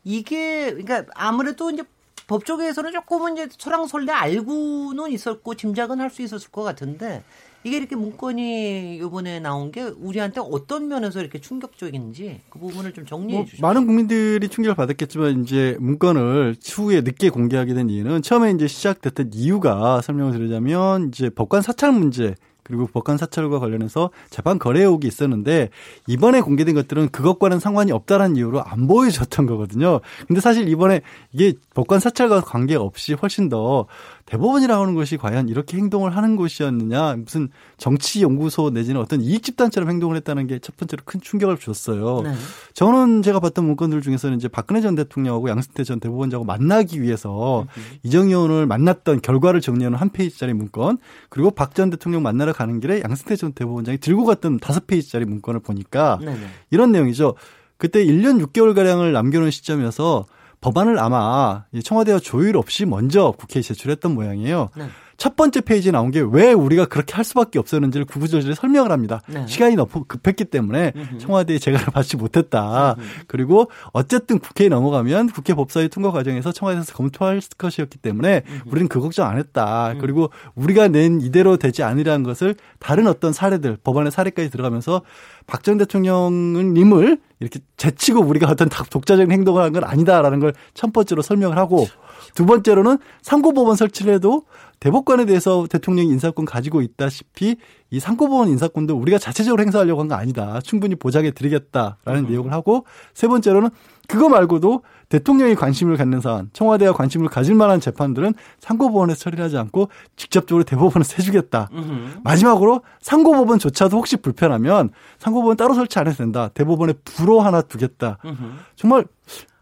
이게 0.05 0.71
그러니까 0.71 1.03
아무래도 1.15 1.69
이제 1.71 1.83
법조계에서는 2.27 2.91
조금은 2.91 3.33
이제 3.33 3.47
소랑설레 3.51 4.11
알고는 4.11 5.11
있었고 5.11 5.55
짐작은 5.55 5.99
할 5.99 6.09
수 6.09 6.21
있었을 6.21 6.49
것 6.51 6.63
같은데 6.63 7.23
이게 7.63 7.77
이렇게 7.77 7.95
문건이 7.95 8.97
이번에 8.97 9.39
나온 9.39 9.71
게 9.71 9.81
우리한테 9.81 10.39
어떤 10.39 10.87
면에서 10.87 11.19
이렇게 11.19 11.39
충격적인지 11.41 12.41
그 12.49 12.59
부분을 12.59 12.93
좀 12.93 13.05
정리해 13.05 13.39
뭐 13.39 13.45
주시죠. 13.45 13.61
많은 13.65 13.85
국민들이 13.87 14.47
충격을 14.47 14.75
받았겠지만 14.75 15.43
이제 15.43 15.75
문건을 15.79 16.57
추후에 16.59 17.01
늦게 17.01 17.29
공개하게 17.31 17.73
된 17.73 17.89
이유는 17.89 18.21
처음에 18.21 18.51
이제 18.51 18.67
시작됐던 18.67 19.31
이유가 19.33 20.01
설명을 20.01 20.33
드리자면 20.33 21.07
이제 21.09 21.29
법관 21.31 21.63
사찰 21.63 21.91
문제 21.91 22.35
그리고 22.65 22.87
법관 22.87 23.17
사찰과 23.17 23.59
관련해서 23.59 24.09
재판 24.31 24.57
거래 24.57 24.81
의혹이 24.81 25.07
있었는데 25.07 25.69
이번에 26.07 26.41
공개된 26.41 26.73
것들은 26.73 27.09
그것과는 27.09 27.59
상관이 27.59 27.91
없다라는 27.91 28.35
이유로 28.35 28.63
안 28.63 28.87
보여줬던 28.87 29.45
거거든요. 29.45 30.01
근데 30.27 30.41
사실 30.41 30.67
이번에 30.67 31.01
이게 31.31 31.53
법관 31.75 31.99
사찰과 31.99 32.41
관계없이 32.41 33.13
훨씬 33.13 33.49
더 33.49 33.85
대법원이라고 34.25 34.81
하는 34.81 34.95
것이 34.95 35.17
과연 35.17 35.49
이렇게 35.49 35.77
행동을 35.77 36.15
하는 36.15 36.35
곳이었느냐 36.35 37.15
무슨 37.17 37.49
정치 37.77 38.23
연구소 38.23 38.71
내지는 38.71 38.99
어떤 38.99 39.21
이익 39.21 39.43
집단처럼 39.43 39.87
행동을 39.89 40.15
했다는 40.17 40.47
게 40.47 40.59
첫 40.59 40.75
번째로 40.77 41.03
큰 41.05 41.21
충격을 41.21 41.57
줬어요. 41.57 42.21
네. 42.23 42.33
저는 42.73 43.21
제가 43.21 43.39
봤던 43.39 43.65
문건들 43.65 44.01
중에서는 44.01 44.35
이제 44.37 44.47
박근혜 44.47 44.81
전 44.81 44.95
대통령하고 44.95 45.49
양승태 45.49 45.83
전 45.83 45.99
대법원장하고 45.99 46.43
만나기 46.45 47.03
위해서 47.03 47.67
음. 47.77 47.83
이정희 48.01 48.29
의원을 48.33 48.65
만났던 48.65 49.21
결과를 49.21 49.61
정리하는 49.61 49.97
한 49.97 50.09
페이지짜리 50.09 50.53
문건 50.53 50.97
그리고 51.29 51.51
박 51.51 51.75
전 51.75 51.89
대통령 51.91 52.23
만나러 52.23 52.53
가는 52.53 52.79
길에 52.79 53.01
양승태 53.03 53.35
전 53.35 53.51
대법원장이 53.53 53.97
들고 53.99 54.25
갔던 54.25 54.59
다섯 54.59 54.87
페이지짜리 54.87 55.25
문건을 55.25 55.59
보니까 55.59 56.17
네, 56.21 56.33
네. 56.33 56.47
이런 56.71 56.91
내용이죠. 56.91 57.35
그때 57.77 58.03
1년 58.05 58.41
6개월 58.43 58.73
가량을 58.73 59.11
남겨놓은 59.11 59.51
시점이어서 59.51 60.25
법안을 60.61 60.99
아마 60.99 61.65
청와대와 61.83 62.19
조율 62.19 62.57
없이 62.57 62.85
먼저 62.85 63.31
국회에 63.31 63.61
제출했던 63.61 64.13
모양이에요. 64.13 64.69
네. 64.75 64.87
첫 65.17 65.35
번째 65.35 65.61
페이지에 65.61 65.91
나온 65.91 66.11
게 66.11 66.21
왜 66.21 66.51
우리가 66.53 66.85
그렇게 66.85 67.13
할 67.13 67.23
수밖에 67.23 67.59
없었는지를 67.59 68.05
구구절절 68.05 68.55
설명을 68.55 68.91
합니다. 68.91 69.21
네. 69.27 69.45
시간이 69.47 69.75
너무 69.75 70.03
급했기 70.07 70.45
때문에 70.45 70.91
음흠. 70.95 71.17
청와대에 71.19 71.57
제가를 71.59 71.87
받지 71.93 72.17
못했다. 72.17 72.95
음흠. 72.97 73.05
그리고 73.27 73.69
어쨌든 73.93 74.39
국회에 74.39 74.67
넘어가면 74.69 75.29
국회 75.29 75.53
법사위 75.53 75.89
통과 75.89 76.11
과정에서 76.11 76.51
청와대에서 76.51 76.93
검토할 76.93 77.41
것이었기 77.57 77.97
때문에 77.99 78.43
음흠. 78.47 78.61
우리는 78.71 78.87
그 78.89 78.99
걱정 78.99 79.27
안 79.27 79.37
했다. 79.37 79.93
음. 79.93 79.99
그리고 79.99 80.29
우리가 80.55 80.87
낸 80.89 81.21
이대로 81.21 81.57
되지 81.57 81.83
않으라는 81.83 82.23
것을 82.23 82.55
다른 82.79 83.07
어떤 83.07 83.31
사례들 83.33 83.77
법안의 83.83 84.11
사례까지 84.11 84.49
들어가면서 84.49 85.01
박전 85.47 85.77
대통령님을 85.77 87.17
이렇게 87.39 87.59
제치고 87.77 88.21
우리가 88.21 88.49
어떤 88.49 88.69
독자적인 88.69 89.31
행동을 89.31 89.61
한 89.61 89.71
건 89.73 89.83
아니다라는 89.83 90.39
걸 90.39 90.53
첫 90.73 90.93
번째로 90.93 91.21
설명을 91.21 91.57
하고 91.57 91.85
두 92.33 92.45
번째로는 92.45 92.97
상고법원 93.21 93.75
설치를 93.75 94.13
해도 94.13 94.43
대법관에 94.79 95.25
대해서 95.25 95.65
대통령이 95.69 96.09
인사권 96.09 96.45
가지고 96.45 96.81
있다시피 96.81 97.55
이 97.91 97.99
상고법원 97.99 98.49
인사권도 98.49 98.95
우리가 98.97 99.17
자체적으로 99.17 99.61
행사하려고 99.63 100.01
한 100.01 100.07
거 100.07 100.15
아니다. 100.15 100.59
충분히 100.61 100.95
보장해 100.95 101.31
드리겠다라는 101.31 102.25
음. 102.25 102.29
내용을 102.29 102.51
하고 102.51 102.85
세 103.13 103.27
번째로는 103.27 103.69
그거 104.07 104.29
말고도 104.29 104.83
대통령이 105.09 105.55
관심을 105.55 105.97
갖는 105.97 106.21
사안, 106.21 106.49
청와대가 106.53 106.93
관심을 106.93 107.29
가질 107.29 107.55
만한 107.55 107.79
재판들은 107.79 108.33
상고법원에서 108.59 109.19
처리를 109.19 109.43
하지 109.43 109.57
않고 109.57 109.89
직접적으로 110.15 110.63
대법원에서 110.63 111.15
해주겠다. 111.17 111.69
음흠. 111.71 112.19
마지막으로 112.23 112.81
상고법원조차도 113.01 113.97
혹시 113.97 114.17
불편하면 114.17 114.89
상고법원 115.19 115.57
따로 115.57 115.73
설치 115.73 115.97
안 115.99 116.07
해도 116.07 116.17
된다. 116.17 116.49
대법원에 116.53 116.93
불호 117.03 117.39
하나 117.41 117.61
두겠다. 117.61 118.17
음흠. 118.25 118.43
정말 118.75 119.05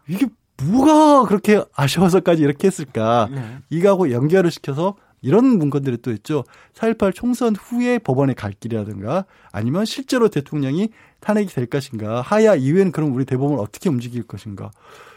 이게 0.08 0.26
뭐가 0.62 1.24
그렇게 1.24 1.62
아쉬워서까지 1.74 2.42
이렇게 2.42 2.68
했을까? 2.68 3.28
네. 3.30 3.58
이거하고 3.70 4.10
연결을 4.10 4.50
시켜서 4.50 4.94
이런 5.24 5.46
문건들이 5.58 5.98
또 6.02 6.12
있죠. 6.12 6.44
4.18 6.74 7.14
총선 7.14 7.56
후에 7.56 7.98
법원에 7.98 8.34
갈 8.34 8.52
길이라든가 8.52 9.24
아니면 9.52 9.86
실제로 9.86 10.28
대통령이 10.28 10.90
탄핵이 11.20 11.48
될 11.48 11.66
것인가 11.66 12.20
하야 12.20 12.54
이후에는 12.54 12.92
그럼 12.92 13.14
우리 13.14 13.24
대법원을 13.24 13.62
어떻게 13.62 13.88
움직일 13.88 14.22
것인가 14.24 14.70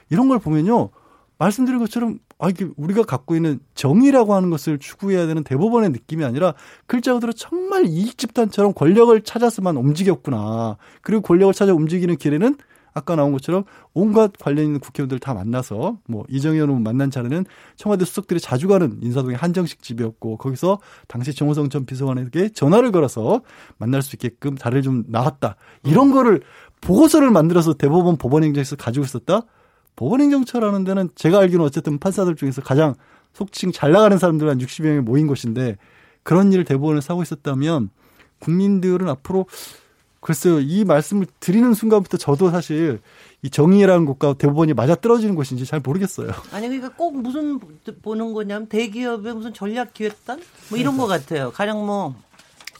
이런 0.10 0.30
걸 0.30 0.40
보면요. 0.40 0.92
말씀드린 1.38 1.80
것처럼 1.80 2.20
아 2.40 2.50
이게 2.50 2.68
우리가 2.78 3.04
갖고 3.04 3.36
있는 3.36 3.60
정의라고 3.76 4.34
하는 4.34 4.50
것을 4.50 4.80
추구해야 4.80 5.28
되는 5.28 5.44
대법원의 5.44 5.90
느낌이 5.90 6.24
아니라 6.24 6.54
글자 6.86 7.14
그대로 7.14 7.34
정말 7.34 7.86
이익 7.86 8.18
집단처럼 8.18 8.74
권력을 8.74 9.20
찾아서만 9.22 9.76
움직였구나. 9.76 10.78
그리고 11.02 11.22
권력을 11.22 11.54
찾아 11.54 11.74
움직이는 11.74 12.16
길에는 12.16 12.58
아까 12.94 13.16
나온 13.16 13.32
것처럼 13.32 13.64
온갖 13.94 14.32
관련 14.40 14.66
있는 14.66 14.80
국회의원들 14.80 15.20
다 15.20 15.34
만나서 15.34 15.98
뭐 16.08 16.26
이정현 16.30 16.70
의원 16.70 16.84
만난 16.84 17.12
자리는 17.12 17.46
청와대 17.76 18.06
수석들이 18.06 18.40
자주 18.40 18.68
가는 18.68 18.98
인사동의 19.02 19.38
한정식 19.38 19.84
집이었고 19.84 20.38
거기서 20.38 20.80
당시 21.08 21.34
정호성 21.34 21.70
전 21.70 21.86
비서관에게 21.86 22.50
전화를 22.50 22.92
걸어서 22.92 23.42
만날 23.78 24.02
수 24.02 24.16
있게끔 24.16 24.58
자리를 24.58 24.82
좀 24.82 25.04
나왔다. 25.08 25.56
이런 25.84 26.12
거를 26.12 26.42
보고서를 26.82 27.32
만들어서 27.32 27.74
대법원 27.74 28.18
법원행정에서 28.18 28.76
가지고 28.76 29.06
있었다. 29.06 29.42
법원행정처라는 29.96 30.84
데는 30.84 31.10
제가 31.16 31.40
알기로는 31.40 31.66
어쨌든 31.66 31.98
판사들 31.98 32.36
중에서 32.36 32.62
가장 32.62 32.94
속칭 33.34 33.72
잘 33.72 33.92
나가는 33.92 34.18
사람들 34.18 34.48
한 34.50 34.58
60여 34.58 34.84
명이 34.84 35.02
모인 35.02 35.28
곳인데 35.28 35.78
그런 36.24 36.52
일을 36.52 36.66
대법원에서 36.66 37.14
하고 37.14 37.24
있었다면 37.24 37.90
국민들은 38.40 39.08
앞으로 39.10 39.48
글쎄요, 40.20 40.60
이 40.60 40.84
말씀을 40.84 41.28
드리는 41.40 41.74
순간부터 41.74 42.18
저도 42.18 42.50
사실 42.50 43.00
이 43.44 43.50
정의라는 43.50 44.06
곳과 44.06 44.34
대법원이 44.34 44.74
맞아 44.74 44.96
떨어지는 44.96 45.36
곳인지 45.36 45.66
잘 45.66 45.80
모르겠어요. 45.80 46.32
아니, 46.52 46.68
그러니까 46.68 46.90
꼭 46.90 47.22
무슨 47.22 47.60
보는 48.02 48.34
거냐면 48.34 48.68
대기업의 48.68 49.34
무슨 49.34 49.54
전략 49.54 49.94
기획단? 49.94 50.42
뭐 50.70 50.78
이런 50.78 50.98
것 50.98 51.08
같아요. 51.08 51.52
가령 51.52 51.86
뭐 51.86 52.16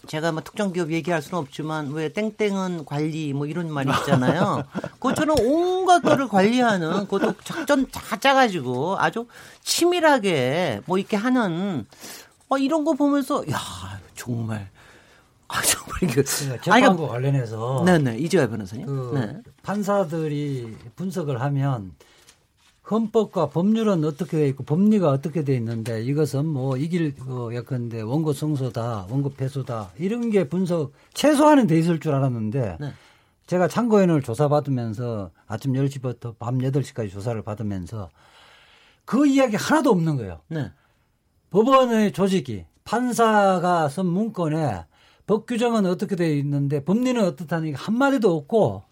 제가 0.08 0.32
뭐 0.32 0.42
특정 0.42 0.72
기업 0.74 0.92
얘기할 0.92 1.22
수는 1.22 1.40
없지만 1.40 1.92
왜 1.92 2.10
땡땡은 2.10 2.86
관리 2.86 3.34
뭐 3.34 3.46
이런 3.46 3.72
말이 3.72 3.90
있잖아요. 4.00 4.64
그것처럼 5.00 5.38
온갖 5.42 6.02
거를 6.02 6.28
관리하는 6.28 7.06
그것도 7.06 7.36
작전 7.44 7.86
다 7.92 8.18
짜가지고 8.18 8.98
아주 9.00 9.28
치밀하게 9.62 10.82
뭐 10.86 10.98
이렇게 10.98 11.18
하는 11.18 11.86
어, 12.50 12.58
이런 12.58 12.84
거 12.84 12.94
보면서 12.94 13.44
야 13.52 13.60
정말 14.16 14.70
아, 15.48 15.62
정말 15.62 16.04
이거. 16.04 16.22
네, 16.22 16.60
재판과 16.62 16.74
아니, 16.74 17.08
관련해서. 17.08 17.84
네네, 17.86 18.18
이재화 18.18 18.48
변호사님. 18.48 18.86
그 18.86 19.12
네. 19.16 19.42
판사들이 19.64 20.76
분석을 20.96 21.42
하면 21.42 21.94
헌법과 22.90 23.50
법률은 23.50 24.06
어떻게 24.06 24.38
돼 24.38 24.48
있고 24.50 24.64
법리가 24.64 25.10
어떻게 25.10 25.44
돼 25.44 25.56
있는데 25.56 26.04
이것은 26.04 26.46
뭐 26.46 26.78
이길 26.78 27.16
그 27.16 27.54
약간데 27.54 28.02
원고 28.02 28.32
성소다, 28.34 29.08
원고 29.10 29.34
패소다 29.34 29.92
이런 29.98 30.30
게 30.30 30.48
분석 30.48 30.94
최소한은 31.14 31.68
돼 31.68 31.78
있을 31.78 32.00
줄 32.00 32.14
알았는데 32.14 32.78
네. 32.80 32.94
제가 33.46 33.68
참고인을 33.68 34.22
조사받으면서 34.22 35.32
아침 35.48 35.74
10시부터 35.74 36.38
밤 36.38 36.60
8시까지 36.60 37.12
조사를 37.12 37.42
받으면서 37.42 38.10
그 39.06 39.26
이야기 39.26 39.56
하나도 39.56 39.92
없는 39.92 40.18
거예요. 40.18 40.40
네. 40.48 40.72
법원의 41.50 42.12
조직이 42.14 42.66
판사가 42.84 43.90
쓴 43.90 44.06
문건에 44.06 44.86
법 45.28 45.46
규정은 45.46 45.86
어떻게 45.86 46.16
되어 46.16 46.34
있는데 46.36 46.84
법리는 46.84 47.24
어떻다는 47.24 47.72
게 47.72 47.78
한마디도 47.78 48.36
없고 48.36 48.84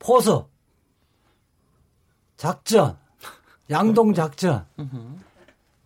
포섭, 0.00 0.48
작전, 2.36 2.96
양동 3.70 4.14
작전, 4.14 4.64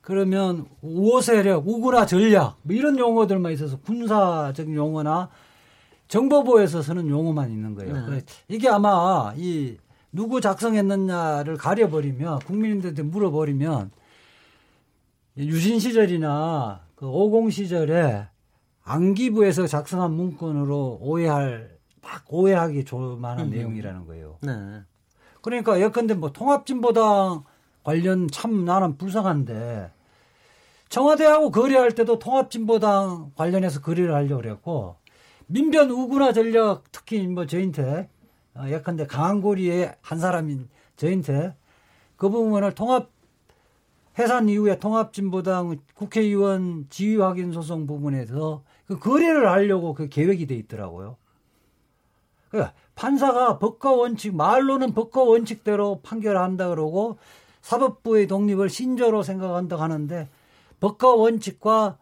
그러면 0.00 0.66
우호 0.81 1.20
세력, 1.20 1.66
우구나 1.66 2.07
전략 2.07 2.59
뭐 2.62 2.74
이런 2.76 2.98
용어들만 2.98 3.52
있어서 3.52 3.78
군사적 3.81 4.72
용어나 4.74 5.28
정보부에서 6.09 6.83
쓰는 6.83 7.09
용어만 7.09 7.50
있는 7.50 7.74
거예요. 7.74 8.11
네. 8.11 8.22
이게 8.48 8.68
아마 8.68 9.33
이 9.37 9.76
누구 10.12 10.40
작성했느냐를 10.40 11.57
가려버리면 11.57 12.40
국민들한테 12.40 13.02
물어버리면 13.02 13.90
유신 15.38 15.81
시절이나 15.81 16.81
그 16.94 17.07
오공 17.07 17.50
시절에 17.50 18.26
안기부에서 18.85 19.66
작성한 19.66 20.12
문건으로 20.12 20.99
오해할 21.01 21.79
딱 22.01 22.25
오해하기 22.29 22.85
좋을 22.85 23.16
만한 23.16 23.47
음. 23.47 23.51
내용이라는 23.51 24.07
거예요. 24.07 24.38
네. 24.42 24.83
그러니까 25.40 25.81
예컨대 25.81 26.14
뭐 26.14 26.33
통합진보당 26.33 27.45
관련 27.83 28.29
참 28.31 28.64
나는 28.64 28.97
불쌍한데 28.97 29.90
청와대하고 30.88 31.51
거래할 31.51 31.92
때도 31.92 32.18
통합진보당 32.18 33.33
관련해서 33.37 33.81
거래를 33.81 34.14
하려고 34.14 34.42
그랬고 34.42 34.97
민변 35.47 35.90
우구나 35.90 36.33
전략 36.33 36.85
특히 36.92 37.27
뭐 37.27 37.47
저한테 37.47 38.09
어, 38.55 38.64
예컨대 38.68 39.07
강한고리의 39.07 39.97
한 40.01 40.18
사람인 40.18 40.68
저한테 40.97 41.55
그 42.16 42.29
부분을 42.29 42.75
통합 42.75 43.11
해산 44.18 44.48
이후에 44.48 44.79
통합진보당 44.79 45.77
국회의원 45.94 46.87
지위 46.90 47.16
확인 47.16 47.53
소송 47.53 47.87
부분에서 47.87 48.62
그 48.87 48.98
거래를 48.98 49.48
하려고 49.48 49.94
그 49.94 50.09
계획이 50.09 50.46
돼 50.46 50.55
있더라고요. 50.57 51.16
그러니까 52.51 52.75
판사가 52.94 53.59
법과 53.59 53.92
원칙 53.92 54.35
말로는 54.37 54.92
법과 54.92 55.22
원칙대로 55.22 56.01
판결한다 56.03 56.68
그러고 56.68 57.16
사법부의 57.62 58.27
독립을 58.27 58.68
신조로 58.68 59.22
생각한다 59.22 59.81
하는데 59.81 60.29
법과 60.81 61.14
원칙과 61.14 61.96
그 61.96 62.02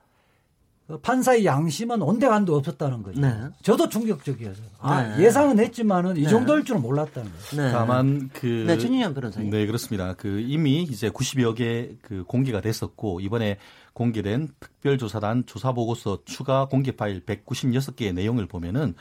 판사의 0.98 1.44
양심은 1.44 2.02
온데간도 2.02 2.56
없었다는 2.56 3.02
거죠. 3.02 3.20
네. 3.20 3.32
저도 3.62 3.88
충격적이어서 3.88 4.62
아, 4.80 5.02
네. 5.02 5.24
예상은 5.24 5.58
했지만은 5.58 6.16
이 6.16 6.22
네. 6.22 6.28
정도일 6.28 6.64
줄은 6.64 6.82
몰랐다는 6.82 7.30
거죠. 7.30 7.56
네. 7.56 7.70
다만 7.70 8.30
그 8.32 8.64
네, 8.66 8.76
진희현 8.78 9.14
변호사님. 9.14 9.50
네, 9.50 9.66
그렇습니다. 9.66 10.14
그 10.14 10.40
이미 10.40 10.82
이제 10.82 11.10
90여 11.10 11.54
개 11.56 11.96
그 12.02 12.24
공개가 12.24 12.60
됐었고 12.60 13.20
이번에 13.20 13.58
공개된 13.92 14.48
특별조사단 14.60 15.46
조사보고서 15.46 16.20
추가 16.24 16.66
공개 16.66 16.92
파일 16.92 17.24
196개의 17.24 18.14
내용을 18.14 18.46
보면은 18.46 18.94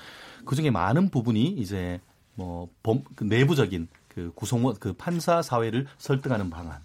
그 0.45 0.56
중에 0.56 0.69
많은 0.71 1.10
부분이 1.10 1.45
이제 1.58 1.99
뭐 2.36 2.69
범, 2.84 3.04
그 3.15 3.23
내부적인 3.23 3.88
그 4.08 4.32
구성원 4.36 4.75
그 4.80 4.93
판사 4.93 5.41
사회를 5.41 5.88
설득하는 5.97 6.49
방안 6.49 6.80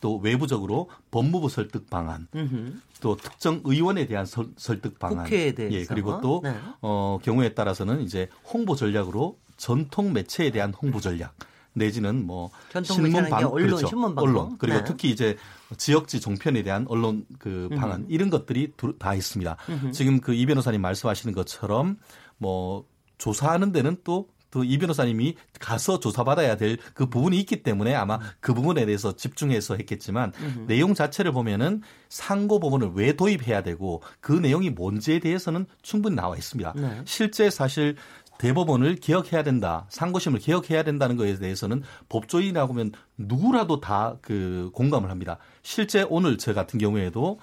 또 0.00 0.18
외부적으로 0.18 0.90
법무부 1.10 1.48
설득 1.48 1.88
방안, 1.90 2.28
음흠. 2.34 2.72
또 3.00 3.16
특정 3.16 3.60
의원에 3.64 4.06
대한 4.06 4.26
설, 4.26 4.48
설득 4.56 4.98
방안, 4.98 5.24
국회에 5.24 5.52
대해서, 5.52 5.74
예 5.76 5.84
그리고 5.84 6.20
또 6.20 6.40
네. 6.44 6.54
어, 6.82 7.18
경우에 7.22 7.54
따라서는 7.54 8.02
이제 8.02 8.28
홍보 8.44 8.76
전략으로 8.76 9.38
전통 9.56 10.12
매체에 10.12 10.50
대한 10.50 10.72
홍보 10.74 11.00
전략 11.00 11.34
내지는 11.72 12.26
뭐 12.26 12.50
신문 12.82 13.28
방 13.28 13.44
언론, 13.52 13.66
그렇죠. 13.66 13.86
신문 13.86 14.14
방송. 14.14 14.28
언론 14.28 14.58
그리고 14.58 14.78
네. 14.78 14.84
특히 14.84 15.10
이제 15.10 15.36
지역지 15.76 16.20
종편에 16.20 16.62
대한 16.62 16.86
언론 16.88 17.26
그 17.38 17.68
방안 17.76 18.00
음흠. 18.02 18.06
이런 18.10 18.30
것들이 18.30 18.72
다 18.98 19.14
있습니다. 19.14 19.56
음흠. 19.68 19.92
지금 19.92 20.20
그 20.20 20.32
이 20.34 20.46
변호사님 20.46 20.80
말씀하시는 20.80 21.34
것처럼 21.34 21.98
뭐 22.38 22.84
조사하는 23.18 23.72
데는 23.72 23.96
또또 24.04 24.28
이 24.64 24.78
변호사님이 24.78 25.36
가서 25.60 26.00
조사받아야 26.00 26.56
될 26.56 26.76
그 26.94 27.06
부분이 27.06 27.38
있기 27.40 27.62
때문에 27.62 27.94
아마 27.94 28.18
그 28.40 28.54
부분에 28.54 28.84
대해서 28.86 29.14
집중해서 29.16 29.76
했겠지만 29.76 30.32
음흠. 30.40 30.66
내용 30.66 30.94
자체를 30.94 31.32
보면은 31.32 31.82
상고 32.08 32.60
법원을 32.60 32.92
왜 32.94 33.12
도입해야 33.14 33.62
되고 33.62 34.02
그 34.20 34.32
내용이 34.32 34.70
뭔지에 34.70 35.18
대해서는 35.18 35.66
충분히 35.82 36.16
나와 36.16 36.36
있습니다. 36.36 36.72
네. 36.76 37.02
실제 37.04 37.50
사실 37.50 37.96
대법원을 38.38 38.96
개혁해야 38.96 39.42
된다. 39.42 39.86
상고심을 39.88 40.40
개혁해야 40.40 40.82
된다는 40.82 41.16
것에 41.16 41.38
대해서는 41.38 41.82
법조인이라고 42.08 42.72
하면 42.74 42.92
누구라도 43.16 43.80
다 43.80 44.18
그 44.20 44.70
공감을 44.74 45.10
합니다. 45.10 45.38
실제 45.62 46.04
오늘 46.10 46.36
저 46.38 46.52
같은 46.52 46.78
경우에도 46.78 47.38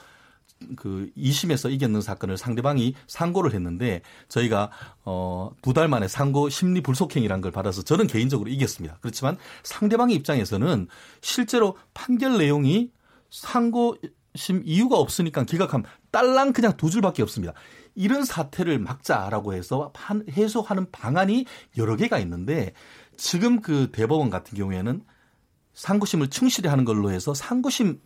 그 0.76 1.10
2심에서 1.18 1.72
이겼는 1.72 2.02
사건을 2.02 2.38
상대방이 2.38 2.96
상고를 3.08 3.54
했는데 3.54 4.02
저희가 4.28 4.72
어두 5.04 5.74
달 5.74 5.88
만에 5.88 6.08
상고 6.08 6.50
심리 6.50 6.82
불속행이라는 6.82 7.42
걸 7.42 7.52
받아서 7.52 7.82
저는 7.82 8.08
개인적으로 8.08 8.50
이겼습니다. 8.50 8.98
그렇지만 9.02 9.38
상대방의 9.64 10.16
입장에서는 10.16 10.88
실제로 11.22 11.78
판결 11.94 12.38
내용이 12.38 12.92
상고 13.30 13.98
심 14.36 14.62
이유가 14.66 14.98
없으니까 14.98 15.44
기각함 15.44 15.84
딸랑 16.12 16.54
그냥 16.54 16.76
두 16.78 16.90
줄밖에 16.90 17.22
없습니다. 17.22 17.54
이런 17.96 18.26
사태를 18.26 18.80
막자라고 18.80 19.54
해서 19.54 19.94
해소하는 20.32 20.90
방안이 20.92 21.46
여러 21.78 21.96
개가 21.96 22.18
있는데 22.20 22.74
지금 23.18 23.62
그 23.62 23.90
대법원 23.92 24.30
같은 24.30 24.58
경우에는 24.58 25.04
상고심을 25.74 26.30
충실히 26.30 26.70
하는 26.70 26.86
걸로 26.86 27.12
해서 27.12 27.34
상고심 27.34 28.00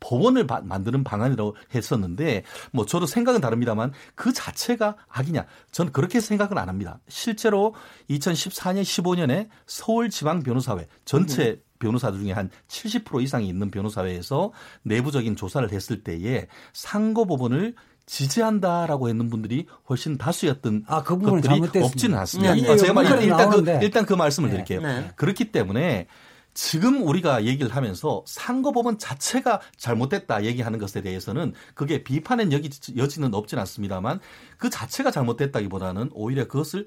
법원을 0.00 0.46
바, 0.46 0.60
만드는 0.62 1.04
방안이라고 1.04 1.56
했었는데 1.74 2.42
뭐 2.72 2.86
저도 2.86 3.06
생각은 3.06 3.40
다릅니다만 3.40 3.92
그 4.14 4.32
자체가 4.32 4.96
악이냐 5.08 5.46
저는 5.70 5.92
그렇게 5.92 6.20
생각은 6.20 6.58
안 6.58 6.68
합니다. 6.68 7.00
실제로 7.08 7.74
2014년 8.10 8.82
15년에 8.82 9.48
서울 9.66 10.10
지방 10.10 10.42
변호사회 10.42 10.86
전체 11.04 11.62
변호사들 11.78 12.20
중에 12.20 12.32
한 12.32 12.50
70% 12.68 13.22
이상이 13.22 13.48
있는 13.48 13.70
변호사회에서 13.70 14.52
내부적인 14.82 15.36
조사를 15.36 15.70
했을 15.72 16.02
때에 16.02 16.46
상고 16.72 17.26
법원을 17.26 17.74
지지한다라고 18.06 19.08
했는 19.08 19.30
분들이 19.30 19.66
훨씬 19.88 20.18
다수였던 20.18 20.84
아, 20.86 21.02
그 21.02 21.18
것들이 21.18 21.82
없지는 21.82 22.18
않습니다. 22.18 22.54
네, 22.54 22.62
네, 22.62 22.76
제가 22.76 22.92
말 22.92 23.06
일단 23.22 23.50
그 23.50 23.78
일단 23.82 24.06
그 24.06 24.12
말씀을 24.12 24.50
네, 24.50 24.56
드릴게요. 24.56 24.82
네. 24.82 25.10
그렇기 25.16 25.52
때문에 25.52 26.06
지금 26.54 27.06
우리가 27.06 27.44
얘기를 27.44 27.74
하면서 27.74 28.22
상고법원 28.26 28.98
자체가 28.98 29.60
잘못됐다 29.76 30.44
얘기하는 30.44 30.78
것에 30.78 31.02
대해서는 31.02 31.52
그게 31.74 32.04
비판의 32.04 32.52
여기, 32.52 32.70
여지는 32.96 33.34
없지는 33.34 33.60
않습니다만 33.62 34.20
그 34.56 34.70
자체가 34.70 35.10
잘못됐다기보다는 35.10 36.10
오히려 36.14 36.46
그것을 36.46 36.86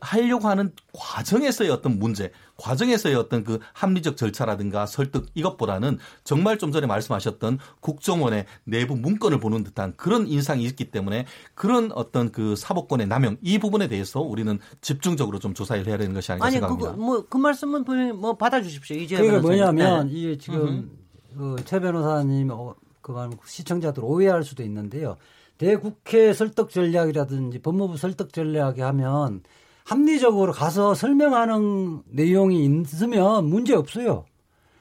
하려고 0.00 0.48
하는 0.48 0.72
과정에서의 0.92 1.70
어떤 1.70 1.98
문제, 1.98 2.30
과정에서의 2.56 3.14
어떤 3.14 3.42
그 3.42 3.58
합리적 3.72 4.16
절차라든가 4.16 4.86
설득 4.86 5.26
이것보다는 5.34 5.98
정말 6.24 6.58
좀 6.58 6.72
전에 6.72 6.86
말씀하셨던 6.86 7.58
국정원의 7.80 8.46
내부 8.64 8.96
문건을 8.96 9.40
보는 9.40 9.64
듯한 9.64 9.94
그런 9.96 10.26
인상이 10.26 10.64
있기 10.64 10.90
때문에 10.90 11.26
그런 11.54 11.90
어떤 11.92 12.30
그 12.30 12.54
사법권의 12.56 13.06
남용 13.06 13.36
이 13.42 13.58
부분에 13.58 13.88
대해서 13.88 14.20
우리는 14.20 14.58
집중적으로 14.80 15.38
좀 15.38 15.54
조사를 15.54 15.86
해야 15.86 15.96
되는 15.96 16.14
것이 16.14 16.32
아닌가 16.32 16.46
아니, 16.46 16.52
생각합니다. 16.54 16.90
아니, 16.90 16.98
뭐그 16.98 17.36
말씀은 17.36 17.84
뭐 18.16 18.36
받아주십시오. 18.36 18.96
이제 18.96 19.16
그게 19.16 19.38
뭐냐면 19.38 20.08
네. 20.08 20.12
이게 20.12 20.38
지금 20.38 20.90
그 21.36 21.56
최 21.64 21.78
변호사님 21.78 22.50
어, 22.50 22.74
그 23.00 23.14
시청자들 23.44 24.04
오해할 24.04 24.42
수도 24.42 24.62
있는데요. 24.64 25.16
대국회 25.56 26.32
설득 26.32 26.70
전략이라든지 26.70 27.60
법무부 27.60 27.96
설득 27.96 28.32
전략이 28.32 28.80
하면 28.80 29.42
합리적으로 29.88 30.52
가서 30.52 30.92
설명하는 30.92 32.02
내용이 32.10 32.66
있으면 32.66 33.46
문제 33.46 33.74
없어요. 33.74 34.26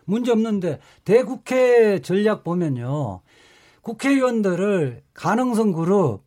문제 0.04 0.34
없는데 0.34 0.80
대국회 1.06 2.02
전략 2.02 2.44
보면요. 2.44 3.22
국회의원들을 3.84 5.04
가능성 5.14 5.72
그룹, 5.72 6.24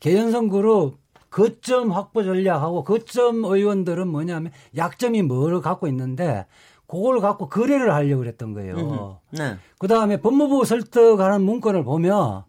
개연성 0.00 0.48
그룹, 0.48 0.96
거점 1.30 1.92
확보 1.92 2.24
전략하고 2.24 2.82
거점 2.82 3.44
의원들은 3.44 4.08
뭐냐면 4.08 4.50
약점이 4.76 5.22
뭘 5.22 5.60
갖고 5.60 5.86
있는데 5.86 6.46
그걸 6.88 7.20
갖고 7.20 7.48
거래를 7.48 7.94
하려고 7.94 8.22
그랬던 8.22 8.52
거예요. 8.52 9.20
네. 9.30 9.56
그 9.78 9.86
다음에 9.86 10.20
법무부 10.20 10.64
설득하는 10.64 11.42
문건을 11.42 11.84
보면 11.84 12.42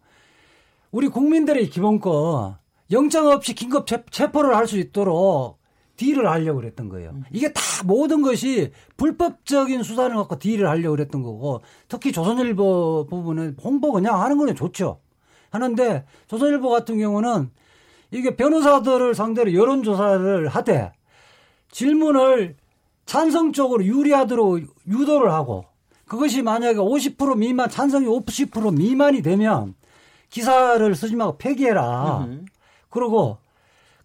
우리 0.90 1.06
국민들의 1.06 1.70
기본권 1.70 2.56
영장 2.94 3.26
없이 3.26 3.54
긴급 3.54 3.86
체포를 4.10 4.56
할 4.56 4.66
수 4.66 4.78
있도록 4.78 5.58
딜을 5.96 6.28
하려고 6.28 6.60
그랬던 6.60 6.88
거예요. 6.88 7.10
음. 7.10 7.24
이게 7.30 7.52
다 7.52 7.60
모든 7.84 8.22
것이 8.22 8.72
불법적인 8.96 9.82
수단을 9.82 10.16
갖고 10.16 10.38
딜을 10.38 10.68
하려고 10.68 10.96
그랬던 10.96 11.22
거고 11.22 11.60
특히 11.88 12.10
조선일보 12.12 13.06
부분은 13.08 13.56
홍보 13.62 13.92
그냥 13.92 14.20
하는 14.20 14.38
거는 14.38 14.54
좋죠. 14.56 15.00
하는데 15.50 16.04
조선일보 16.26 16.68
같은 16.68 16.98
경우는 16.98 17.50
이게 18.10 18.34
변호사들을 18.34 19.14
상대로 19.14 19.52
여론조사를 19.54 20.48
하되 20.48 20.92
질문을 21.70 22.56
찬성 23.06 23.52
쪽으로 23.52 23.84
유리하도록 23.84 24.60
유도를 24.88 25.32
하고 25.32 25.64
그것이 26.06 26.42
만약에 26.42 26.78
50% 26.78 27.36
미만 27.38 27.68
찬성이 27.68 28.06
50% 28.06 28.76
미만이 28.76 29.22
되면 29.22 29.74
기사를 30.30 30.94
쓰지 30.94 31.14
말고 31.14 31.38
폐기해라. 31.38 32.24
음. 32.24 32.46
그리고 32.94 33.38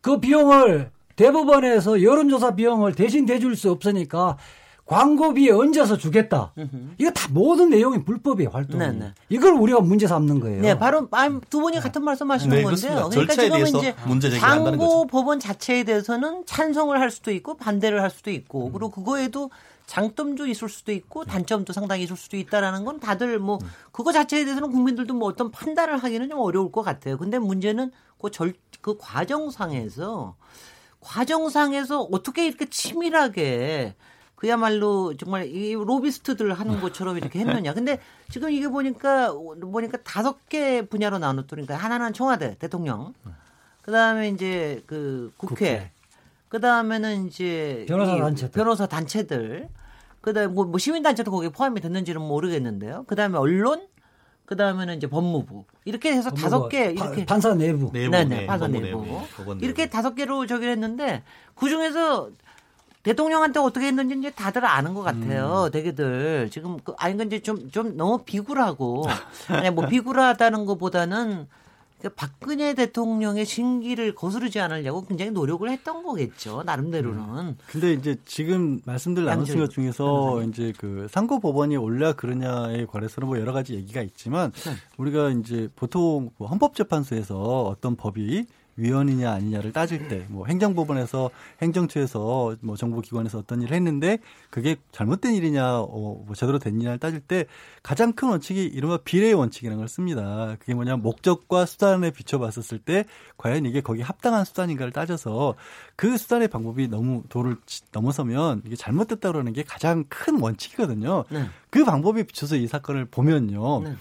그 0.01 0.19
비용을 0.19 0.89
대법원에서 1.15 2.01
여론조사 2.01 2.55
비용을 2.55 2.95
대신 2.95 3.25
대줄 3.25 3.55
수 3.55 3.69
없으니까 3.71 4.37
광고비에 4.85 5.51
얹어서 5.51 5.97
주겠다. 5.97 6.51
이거 6.97 7.11
다 7.11 7.27
모든 7.29 7.69
내용이 7.69 8.03
불법이에요, 8.03 8.49
활동이. 8.49 8.79
네네. 8.79 8.97
네. 8.97 9.13
이걸 9.29 9.53
우리가 9.53 9.81
문제 9.81 10.07
삼는 10.07 10.39
거예요. 10.39 10.61
네, 10.61 10.79
바로 10.79 11.07
두 11.51 11.59
분이 11.59 11.79
같은 11.79 12.03
말씀 12.03 12.31
하시는 12.31 12.57
네, 12.57 12.63
건데요. 12.63 13.09
그러니까 13.11 13.35
지금 13.35 13.67
이제 13.67 13.93
광고 14.39 15.05
법원 15.05 15.39
자체에 15.39 15.83
대해서는 15.83 16.43
찬성을 16.47 16.99
할 16.99 17.11
수도 17.11 17.29
있고 17.31 17.55
반대를 17.55 18.01
할 18.01 18.09
수도 18.09 18.31
있고 18.31 18.67
음. 18.67 18.71
그리고 18.71 18.89
그거에도 18.89 19.51
장점도 19.85 20.47
있을 20.47 20.69
수도 20.69 20.91
있고 20.91 21.25
단점도 21.25 21.73
상당히 21.73 22.03
있을 22.03 22.15
수도 22.15 22.37
있다라는 22.37 22.85
건 22.85 22.99
다들 22.99 23.37
뭐 23.39 23.59
그거 23.91 24.11
자체에 24.11 24.43
대해서는 24.45 24.71
국민들도 24.71 25.13
뭐 25.13 25.27
어떤 25.27 25.51
판단을 25.51 25.97
하기는 25.97 26.29
좀 26.29 26.39
어려울 26.39 26.71
것 26.71 26.83
같아요. 26.83 27.17
근데 27.17 27.37
문제는 27.37 27.91
그 28.21 28.31
절, 28.31 28.53
그 28.81 28.97
과정상에서 28.97 30.35
과정상에서 31.01 32.01
어떻게 32.11 32.45
이렇게 32.47 32.65
치밀하게 32.69 33.95
그야말로 34.39 35.17
정말 35.17 35.47
이 35.47 35.73
로비스트들 35.73 36.53
하는 36.53 36.79
것처럼 36.79 37.17
이렇게 37.17 37.39
했느냐. 37.39 37.73
근데 37.73 37.99
지금 38.31 38.49
이게 38.49 38.69
보니까 38.69 39.33
보니까 39.33 39.97
다섯 40.03 40.47
개 40.47 40.81
분야로 40.81 41.17
나눴더니까 41.17 41.75
하나는 41.75 42.13
청와대 42.13 42.55
대통령, 42.57 43.13
그 43.81 43.91
다음에 43.91 44.29
이제 44.29 44.81
그 44.87 45.33
국회, 45.35 45.55
국회. 45.55 45.91
그 46.47 46.61
다음에는 46.61 47.27
이제 47.27 47.85
변호사 47.89 48.15
단체 48.15 48.51
변호사 48.51 48.87
단체들, 48.87 49.67
그다음에 50.21 50.47
뭐, 50.47 50.63
뭐 50.63 50.77
시민 50.77 51.03
단체도 51.03 51.31
거기에 51.31 51.49
포함이 51.49 51.81
됐는지는 51.81 52.21
모르겠는데요. 52.21 53.03
그 53.07 53.15
다음에 53.15 53.37
언론, 53.37 53.88
그 54.49 54.55
다음에는 54.55 54.97
이제 54.97 55.05
법무부 55.05 55.63
이렇게 55.85 56.11
해서 56.11 56.31
다섯 56.31 56.69
개 56.69 56.85
이렇게 56.85 57.23
판사 57.23 57.53
내부, 57.53 57.91
내부 57.93 58.09
네네 58.09 58.23
네, 58.23 58.45
판사 58.47 58.67
내부, 58.67 59.03
내부. 59.03 59.57
이렇게 59.61 59.91
다섯 59.91 60.15
개로 60.15 60.47
저기를 60.47 60.71
했는데 60.71 61.21
그 61.53 61.69
중에서 61.69 62.31
대통령한테 63.03 63.59
어떻게 63.59 63.85
했는지 63.85 64.17
이제 64.17 64.31
다들 64.31 64.65
아는 64.65 64.95
것 64.95 65.03
같아요. 65.03 65.65
음. 65.65 65.71
대개들 65.71 66.49
지금 66.51 66.79
그 66.83 66.95
아니 66.97 67.15
근데 67.15 67.43
좀좀 67.43 67.69
좀 67.69 67.95
너무 67.95 68.23
비굴하고 68.23 69.05
아니 69.49 69.69
뭐 69.69 69.85
비굴하다는 69.85 70.65
것보다는 70.65 71.47
그러니까 71.99 72.15
박근혜 72.15 72.73
대통령의 72.73 73.45
신기를 73.45 74.15
거스르지 74.15 74.59
않으려고 74.59 75.03
굉장히 75.05 75.31
노력을 75.31 75.69
했던 75.69 76.03
거겠죠. 76.03 76.63
나름대로는. 76.63 77.19
음. 77.19 77.57
근데 77.67 77.93
이제 77.93 78.15
지금 78.25 78.79
말씀들 78.85 79.25
나누신 79.25 79.59
것 79.59 79.69
중에서 79.69 80.05
변호사님. 80.05 80.49
이제 80.49 80.73
그 80.77 81.07
상고 81.09 81.39
법원이 81.39 81.75
올라 81.77 82.13
그러냐에 82.13 82.85
관해서는 82.85 83.27
뭐 83.27 83.39
여러 83.39 83.51
가지 83.51 83.75
얘기가 83.75 84.01
있지만 84.01 84.51
네. 84.51 84.71
우리가 84.97 85.29
이제 85.31 85.69
보통 85.75 86.31
뭐 86.37 86.47
헌법재판소에서 86.47 87.65
어떤 87.65 87.95
법이 87.95 88.45
위헌이냐 88.79 89.31
아니냐를 89.31 89.73
따질 89.73 90.07
때 90.07 90.29
뭐 90.29 90.45
행정법원에서 90.45 91.29
행정처에서 91.61 92.55
뭐 92.61 92.75
정부기관에서 92.75 93.39
어떤 93.39 93.61
일을 93.61 93.75
했는데 93.75 94.19
그게 94.49 94.77
잘못된 94.91 95.33
일이냐 95.33 95.79
어, 95.79 95.87
뭐 96.25 96.35
제대로 96.35 96.59
된 96.59 96.75
일이냐를 96.75 96.99
따질 96.99 97.19
때 97.19 97.45
가장 97.83 98.13
큰 98.13 98.29
원칙이 98.29 98.63
이른바 98.63 98.97
비례의 98.97 99.33
원칙이라는 99.33 99.77
걸 99.77 99.87
씁니다. 99.87 100.55
그게 100.59 100.73
뭐냐 100.73 100.97
목적과 100.97 101.65
수단에 101.65 102.11
비춰봤었을 102.11 102.79
때 102.79 103.05
과연 103.37 103.65
이게 103.65 103.81
거기 103.81 104.01
합당한 104.01 104.45
수단인가를 104.45 104.93
따져서 104.93 105.55
그 105.95 106.17
수단의 106.17 106.47
방법이 106.47 106.87
너무 106.87 107.23
도를 107.29 107.57
넘어서면 107.91 108.61
이게 108.65 108.75
잘못됐다 108.75 109.31
그러는 109.31 109.53
게 109.53 109.63
가장 109.63 110.05
큰 110.09 110.39
원칙이거든요. 110.39 111.25
네. 111.29 111.45
그 111.69 111.83
방법에 111.83 112.23
비춰서 112.23 112.55
이 112.55 112.67
사건을 112.67 113.05
보면요. 113.05 113.81
네. 113.83 113.95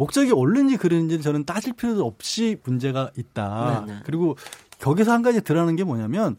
목적이 0.00 0.32
옳은지 0.32 0.78
그른지 0.78 1.20
저는 1.20 1.44
따질 1.44 1.74
필요도 1.74 2.06
없이 2.06 2.56
문제가 2.64 3.10
있다. 3.18 3.84
네네. 3.84 3.92
네. 3.98 4.02
그리고 4.06 4.34
거기서 4.80 5.12
한 5.12 5.20
가지 5.20 5.42
드러나는 5.42 5.76
게 5.76 5.84
뭐냐면 5.84 6.36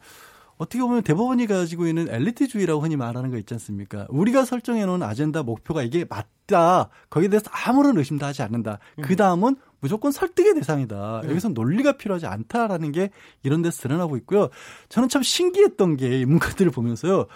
어떻게 0.58 0.80
보면 0.82 1.04
대법원이 1.04 1.46
가지고 1.46 1.86
있는 1.86 2.08
엘리트주의라고 2.10 2.82
흔히 2.82 2.96
말하는 2.96 3.30
거 3.30 3.38
있지 3.38 3.54
않습니까? 3.54 4.08
우리가 4.10 4.46
설정해 4.46 4.84
놓은 4.88 5.04
아젠다 5.04 5.44
목표가 5.44 5.84
이게 5.84 6.06
맞다. 6.10 6.90
거기에 7.12 7.30
대해서 7.30 7.52
아무런 7.52 8.00
의심도 8.00 8.26
하지 8.26 8.42
않는다. 8.42 8.80
음. 8.98 9.04
그 9.04 9.16
다음은 9.16 9.56
무조건 9.80 10.12
설득의 10.12 10.56
대상이다. 10.56 11.22
음. 11.24 11.30
여기서 11.30 11.50
논리가 11.50 11.98
필요하지 11.98 12.26
않다라는 12.26 12.92
게 12.92 13.12
이런 13.44 13.62
데서 13.62 13.80
드러나고 13.84 14.18
있고요. 14.18 14.50
저는 14.90 15.08
참 15.08 15.22
신기했던 15.22 15.98
게 15.98 16.22
이 16.22 16.26
문건들을 16.26 16.72
보면서요. 16.72 17.28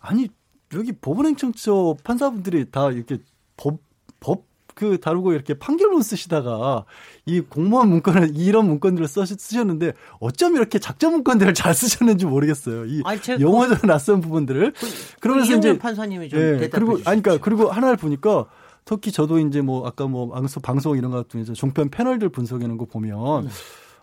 아니 0.00 0.28
여기 0.72 0.92
법원행정처 0.92 1.96
판사분들이 2.04 2.70
다 2.70 2.92
이렇게 2.92 3.18
법, 3.56 3.78
법 4.20 4.44
그 4.74 4.98
다루고 5.00 5.32
이렇게 5.32 5.54
판결문 5.54 6.02
쓰시다가 6.02 6.84
이 7.26 7.40
공무원 7.40 7.88
문건을 7.88 8.32
이런 8.34 8.66
문건들을 8.66 9.08
써, 9.08 9.24
쓰셨는데 9.24 9.92
어쩜 10.20 10.56
이렇게 10.56 10.78
작전 10.78 11.12
문건들을 11.12 11.54
잘 11.54 11.74
쓰셨는지 11.74 12.26
모르겠어요. 12.26 12.86
이 12.86 13.02
영어로 13.40 13.76
그, 13.76 13.86
낯선 13.86 14.20
부분들을 14.20 14.72
그, 14.72 14.86
그러면서 15.20 15.56
이제 15.56 15.78
판사님이 15.78 16.28
좀 16.28 16.38
예, 16.40 16.68
그리고 16.68 16.92
아니 17.04 17.22
그러니까 17.22 17.38
그리고 17.38 17.70
하나를 17.70 17.96
보니까 17.96 18.46
특히 18.84 19.12
저도 19.12 19.38
이제 19.38 19.60
뭐 19.60 19.86
아까 19.86 20.06
뭐 20.06 20.34
방송 20.34 20.60
방송 20.60 20.96
이런 20.96 21.10
것 21.10 21.28
중에서 21.28 21.54
종편 21.54 21.88
패널들 21.88 22.30
놓은 22.68 22.76
거 22.76 22.84
보면 22.84 23.46
음. 23.46 23.50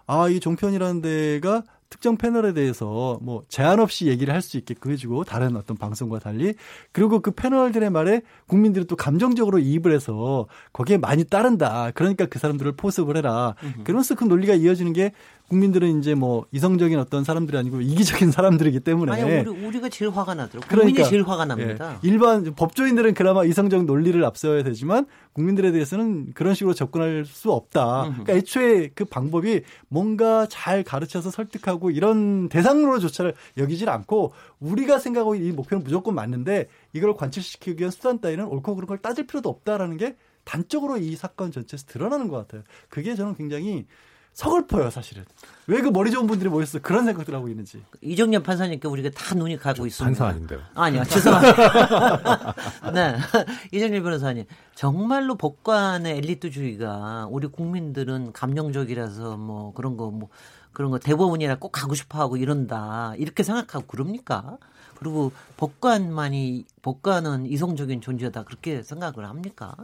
아이 0.08 0.40
종편이라는 0.40 1.02
데가 1.02 1.64
특정 1.92 2.18
패널에 2.18 2.54
대해서 2.54 3.20
뭐 3.22 3.44
제한 3.50 3.80
없이 3.80 4.08
얘기를 4.08 4.34
할 4.34 4.42
수 4.42 4.58
있게끔 4.58 4.92
해주고 4.92 5.24
다른 5.26 5.56
어떤 5.56 5.78
방송과 5.78 6.18
달리 6.18 6.56
그리고 6.92 7.20
그 7.20 7.30
패널들의 7.30 7.92
말에 7.92 8.22
국민들이 8.48 8.86
또 8.86 8.96
감정적으로 8.96 9.60
이입을 9.60 9.94
해서 9.94 10.48
거기에 10.74 10.98
많이 10.98 11.24
따른다. 11.24 11.92
그러니까 11.94 12.26
그 12.26 12.40
사람들을 12.40 12.72
포섭을 12.72 13.18
해라. 13.18 13.54
그러면서 13.84 14.16
그 14.16 14.24
논리가 14.24 14.56
이어지는 14.56 14.94
게 14.94 15.12
국민들은 15.52 16.00
이제 16.00 16.16
뭐 16.16 16.46
이성적인 16.54 16.98
어떤 16.98 17.26
사람들이 17.26 17.58
아니고 17.58 17.82
이기적인 17.82 18.32
사람들이기 18.32 18.80
때문에 18.80 19.12
아니 19.12 19.24
우리, 19.24 19.50
우리가 19.50 19.90
제일 19.90 20.10
화가 20.10 20.34
나더라고. 20.34 20.66
국민이 20.66 20.94
그러니까, 20.94 21.10
제일 21.10 21.24
화가 21.24 21.44
납니다. 21.44 22.00
예, 22.02 22.08
일반 22.08 22.56
법조인들은 22.56 23.14
그나마 23.14 23.44
이성적 23.44 23.84
논리를 23.84 24.24
앞세워야 24.24 24.64
되지만 24.64 25.08
국민들에 25.34 25.74
대해서는 25.74 26.32
그런 26.36 26.54
식으로 26.54 26.74
접근할 26.74 27.26
수 27.26 27.52
없다. 27.52 28.04
그러니까 28.04 28.34
애초에 28.34 28.92
그 28.96 29.04
방법이 29.04 29.64
뭔가 29.90 30.48
잘 30.50 30.84
가르쳐서 30.84 31.32
설득하고 31.32 31.92
이런 31.92 32.48
대상으로 32.48 33.00
조차 33.00 33.30
여기질 33.58 33.90
않고 33.90 34.32
우리가 34.62 35.00
생각하고 35.00 35.36
이 35.36 35.52
목표는 35.52 35.84
무조건 35.84 36.16
맞는데 36.16 36.70
이걸 36.94 37.14
관철시키기 37.14 37.78
위한 37.78 37.92
수단 37.92 38.22
따위는 38.22 38.46
옳고 38.46 38.76
그런 38.76 38.88
걸 38.88 39.00
따질 39.00 39.28
필요도 39.28 39.50
없다라는 39.50 39.98
게 39.98 40.16
단적으로 40.46 40.98
이 40.98 41.18
사건 41.18 41.52
전체에서 41.52 41.88
드러나는 41.88 42.30
것 42.30 42.38
같아요. 42.38 42.64
그게 42.88 43.16
저는 43.16 43.36
굉장히 43.36 43.86
서글퍼요, 44.34 44.90
사실은. 44.90 45.26
왜 45.68 45.82
그 45.82 45.90
머리 45.90 46.10
좋은 46.12 46.26
분들이 46.28 46.50
모여서 46.50 46.80
그런 46.80 47.06
생각들 47.06 47.34
하고 47.36 47.48
있는지. 47.48 47.82
이정년 48.02 48.44
판사님께 48.44 48.88
우리가 48.88 49.10
다 49.12 49.36
눈이 49.36 49.58
가고 49.58 49.86
있습니다. 49.86 50.06
판사 50.06 50.28
아닌데요. 50.28 50.60
아니요, 50.74 51.04
죄송합니다. 51.06 52.56
네. 52.94 53.16
이정년 53.72 54.04
변호사님. 54.04 54.46
정말로 54.76 55.36
법관의 55.36 56.18
엘리트주의가 56.18 57.28
우리 57.30 57.48
국민들은 57.48 58.34
감정적이라서 58.34 59.38
뭐 59.38 59.74
그런 59.74 59.98
거 59.98 60.10
뭐 60.12 60.30
그런 60.74 60.90
거 60.90 61.00
대법원이라 61.00 61.58
꼭 61.60 61.72
가고 61.74 61.94
싶어 61.96 62.20
하고 62.20 62.38
이런다. 62.38 63.14
이렇게 63.18 63.44
생각하고 63.44 63.86
그럽니까? 63.88 64.58
그리고 64.96 65.32
법관만이 65.58 66.66
법관은 66.82 67.46
이성적인 67.46 68.02
존재다. 68.02 68.44
그렇게 68.44 68.82
생각을 68.82 69.28
합니까? 69.28 69.76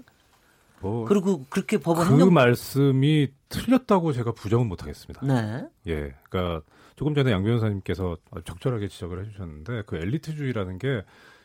뭐 0.81 1.05
그리고 1.05 1.45
그렇게 1.49 1.77
법원 1.77 2.07
그 2.07 2.13
행정... 2.13 2.33
말씀이 2.33 3.29
틀렸다고 3.49 4.13
제가 4.13 4.31
부정은 4.31 4.67
못하겠습니다. 4.67 5.25
네. 5.25 5.67
예, 5.87 6.15
그러니까 6.29 6.61
조금 6.95 7.15
전에 7.15 7.31
양 7.31 7.43
변호사님께서 7.43 8.17
적절하게 8.45 8.87
지적을 8.87 9.25
해주셨는데 9.25 9.83
그 9.85 9.97
엘리트주의라는 9.97 10.77
게 10.77 11.03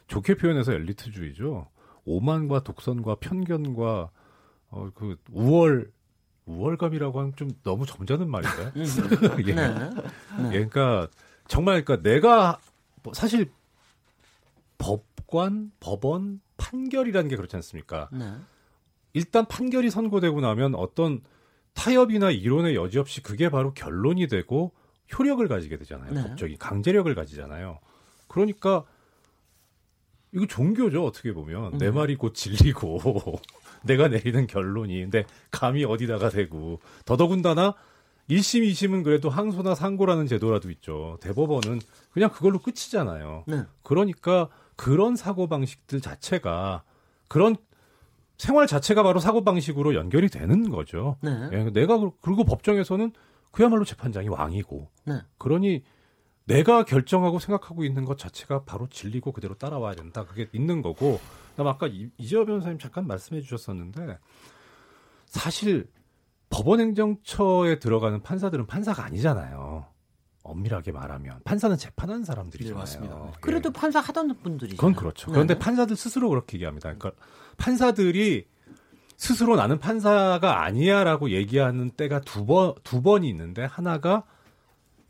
좋게 0.09 0.35
표현해서 0.35 0.73
엘리트주의죠. 0.73 1.69
오만과 2.05 2.65
독선과 2.65 3.17
편견과 3.17 4.11
어, 4.71 4.91
그 4.95 5.17
우월 5.31 5.91
우월감이라고 6.47 7.21
하면 7.21 7.33
좀 7.37 7.51
너무 7.63 7.87
점잖은 7.87 8.29
말인데. 8.29 8.73
음. 8.77 9.47
예. 9.47 9.55
네. 9.55 9.69
네. 9.69 10.49
예, 10.49 10.65
그러니까 10.67 11.09
정말 11.47 11.85
그러니까 11.85 12.09
내가 12.09 12.59
뭐 13.03 13.15
사실 13.15 13.51
법관, 14.79 15.73
법원, 15.79 16.41
판결이라는 16.57 17.29
게 17.29 17.37
그렇지 17.37 17.55
않습니까? 17.57 18.09
네. 18.13 18.33
일단 19.15 19.47
판결이 19.47 19.91
선고되고 19.91 20.41
나면 20.41 20.75
어떤 20.75 21.21
타협이나 21.75 22.31
이론의 22.31 22.75
여지 22.75 22.99
없이 22.99 23.23
그게 23.23 23.49
바로 23.49 23.73
결론이 23.75 24.29
되고 24.29 24.73
효력을 25.19 25.47
가지게 25.47 25.77
되잖아요. 25.79 26.13
네. 26.13 26.23
법적인 26.23 26.59
강제력을 26.59 27.15
가지잖아요. 27.15 27.79
그러니까 28.29 28.85
이거 30.33 30.47
종교죠 30.47 31.05
어떻게 31.05 31.33
보면 31.33 31.75
음. 31.75 31.79
내 31.79 31.91
말이 31.91 32.17
곧 32.17 32.35
진리고 32.35 33.01
내가 33.85 34.09
내리는 34.09 34.47
결론이 34.47 35.01
근데 35.03 35.27
감이 35.51 35.85
어디다가 35.85 36.31
대고 36.31 36.81
더더군다나 37.05 37.75
1심, 38.31 38.63
2심은 38.71 39.05
그래도 39.05 39.29
항소나 39.29 39.75
상고라는 39.75 40.27
제도라도 40.27 40.71
있죠. 40.71 41.19
대법원은 41.21 41.81
그냥 42.13 42.31
그걸로 42.31 42.61
끝이잖아요. 42.61 43.45
네. 43.47 43.65
그러니까 43.83 44.49
그런 44.77 45.17
사고 45.17 45.49
방식들 45.49 46.01
자체가 46.01 46.85
그런 47.29 47.57
생활 48.43 48.67
자체가 48.67 49.05
바로 49.05 49.21
사고 49.21 49.45
방식으로 49.45 49.95
연결이 49.95 50.29
되는 50.29 50.69
거죠. 50.69 51.17
네. 51.21 51.31
예, 51.53 51.71
내가 51.71 52.11
그리고 52.21 52.43
법정에서는 52.43 53.13
그야말로 53.53 53.85
재판장이 53.85 54.29
왕이고 54.29 54.89
네. 55.05 55.21
그러니 55.39 55.85
내가 56.47 56.85
결정하고 56.85 57.39
생각하고 57.39 57.85
있는 57.85 58.05
것 58.05 58.19
자체가 58.19 58.65
바로 58.65 58.89
진리고 58.89 59.31
그대로 59.31 59.55
따라와야 59.55 59.95
된다. 59.95 60.25
그게 60.25 60.49
있는 60.53 60.83
거고. 60.83 61.21
그다음 61.51 61.69
아까 61.69 61.87
이재호 61.87 62.47
변호사님 62.47 62.81
잠깐 62.81 63.07
말씀해 63.07 63.43
주셨었는데 63.43 64.19
사실 65.27 65.89
법원행정처에 66.51 67.79
들어가는 67.79 68.23
판사들은 68.23 68.67
판사가 68.67 69.05
아니잖아요. 69.05 69.87
엄밀하게 70.53 70.93
말하면 70.93 71.41
판사는 71.45 71.77
재판하는 71.77 72.25
사람들이잖아요. 72.25 72.75
네, 72.75 72.79
맞습니다. 72.79 73.33
그래도 73.41 73.69
예. 73.69 73.73
판사 73.73 74.01
하던 74.01 74.37
분들이 74.43 74.77
그건 74.77 74.95
그렇죠. 74.95 75.31
그런데 75.31 75.55
네. 75.55 75.59
판사들 75.59 75.97
스스로 75.97 76.29
그렇게 76.29 76.57
얘기합니다. 76.57 76.95
그러니까 76.95 77.13
판사들이 77.59 78.47
스스로 79.17 79.57
나는 79.57 79.79
판사가 79.79 80.65
아니야라고 80.65 81.31
얘기하는 81.31 81.91
때가 81.91 82.21
두 82.23 82.45
번, 82.45 82.75
두 82.83 83.03
번이 83.03 83.29
있는데 83.29 83.65
하나가 83.65 84.25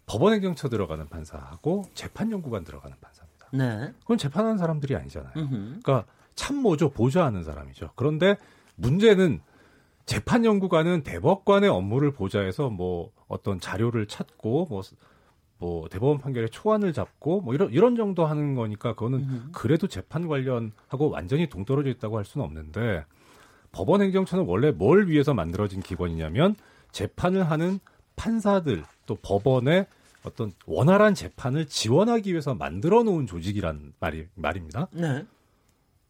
법원 0.07 0.35
행정처 0.35 0.69
들어가는 0.69 1.09
판사하고 1.09 1.85
재판연구관 1.95 2.65
들어가는 2.65 2.97
판사입니다. 3.01 3.49
네. 3.53 3.95
그건 4.01 4.19
재판하는 4.19 4.59
사람들이 4.59 4.97
아니잖아요. 4.97 5.33
음흠. 5.37 5.81
그러니까 5.83 6.05
참모죠. 6.35 6.91
보좌하는 6.91 7.45
사람이죠. 7.45 7.91
그런데 7.95 8.37
문제는 8.77 9.41
재판연구관은 10.07 11.05
대법관의 11.05 11.71
업무를 11.71 12.13
보좌해서 12.13 12.69
뭐 12.69 13.13
어떤 13.29 13.61
자료를 13.61 14.07
찾고 14.07 14.67
뭐, 14.69 14.83
뭐 15.63 15.89
대법원 15.89 16.19
판결에 16.19 16.49
초안을 16.49 16.93
잡고 16.93 17.41
뭐 17.43 17.55
이런 17.55 17.71
이런 17.71 17.95
정도 17.95 18.27
하는 18.27 18.57
거니까 18.57 18.95
그거는 18.95 19.53
그래도 19.53 19.87
재판 19.87 20.27
관련하고 20.27 21.09
완전히 21.09 21.49
동떨어져 21.49 21.89
있다고 21.91 22.19
할 22.19 22.25
수는 22.25 22.45
없는데 22.45 23.05
법원 23.71 24.03
행정처는 24.03 24.45
원래 24.45 24.73
뭘 24.73 25.07
위해서 25.07 25.35
만들어진 25.35 25.81
기관이냐면 25.81 26.57
재판을 26.91 27.49
하는 27.49 27.79
판사들 28.17 28.83
또 29.07 29.15
법원의 29.23 29.87
어떤 30.25 30.51
원활한 30.67 31.15
재판을 31.15 31.67
지원하기 31.67 32.33
위해서 32.33 32.57
만들어 32.57 33.05
놓은 33.05 33.29
조직이란 33.29 33.93
말이 34.01 34.27
말입니다. 34.35 34.89
네. 34.91 35.25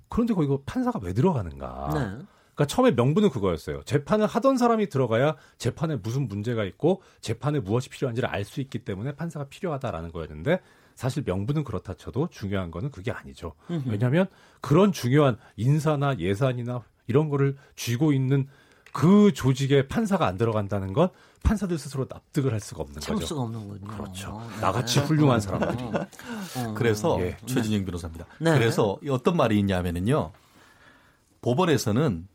그런데 0.08 0.32
거기 0.32 0.48
판사가 0.64 0.98
왜 1.02 1.12
들어가는가? 1.12 1.90
네. 1.92 2.26
그러니까 2.62 2.66
처음에 2.66 2.90
명분은 2.92 3.30
그거였어요. 3.30 3.82
재판을 3.84 4.26
하던 4.26 4.56
사람이 4.56 4.88
들어가야 4.88 5.36
재판에 5.58 5.96
무슨 5.96 6.28
문제가 6.28 6.64
있고 6.64 7.02
재판에 7.20 7.60
무엇이 7.60 7.88
필요한지를 7.88 8.28
알 8.28 8.44
수 8.44 8.60
있기 8.60 8.80
때문에 8.80 9.14
판사가 9.14 9.46
필요하다라는 9.46 10.10
거였는데 10.12 10.60
사실 10.94 11.22
명분은 11.24 11.64
그렇다 11.64 11.94
쳐도 11.94 12.28
중요한 12.30 12.70
거는 12.70 12.90
그게 12.90 13.10
아니죠. 13.12 13.54
왜냐하면 13.86 14.26
그런 14.60 14.92
중요한 14.92 15.38
인사나 15.56 16.18
예산이나 16.18 16.82
이런 17.06 17.28
거를 17.28 17.56
쥐고 17.76 18.12
있는 18.12 18.48
그 18.92 19.32
조직에 19.32 19.86
판사가 19.88 20.26
안 20.26 20.36
들어간다는 20.36 20.92
건 20.92 21.08
판사들 21.44 21.78
스스로 21.78 22.06
납득을 22.10 22.52
할 22.52 22.60
수가 22.60 22.82
없는 22.82 23.00
참을 23.00 23.20
거죠. 23.20 23.26
수가 23.26 23.42
없는 23.42 23.68
거죠. 23.68 23.86
그렇죠. 23.86 24.42
네. 24.56 24.60
나같이 24.60 24.98
훌륭한 25.00 25.40
사람들이. 25.40 25.82
어. 25.84 26.06
어. 26.58 26.74
그래서 26.74 27.18
예. 27.20 27.36
최진영 27.46 27.84
변호사입니다. 27.86 28.26
네. 28.40 28.52
그래서 28.52 28.98
어떤 29.08 29.36
말이 29.36 29.58
있냐면은요. 29.58 30.32
법원에서는 31.40 32.28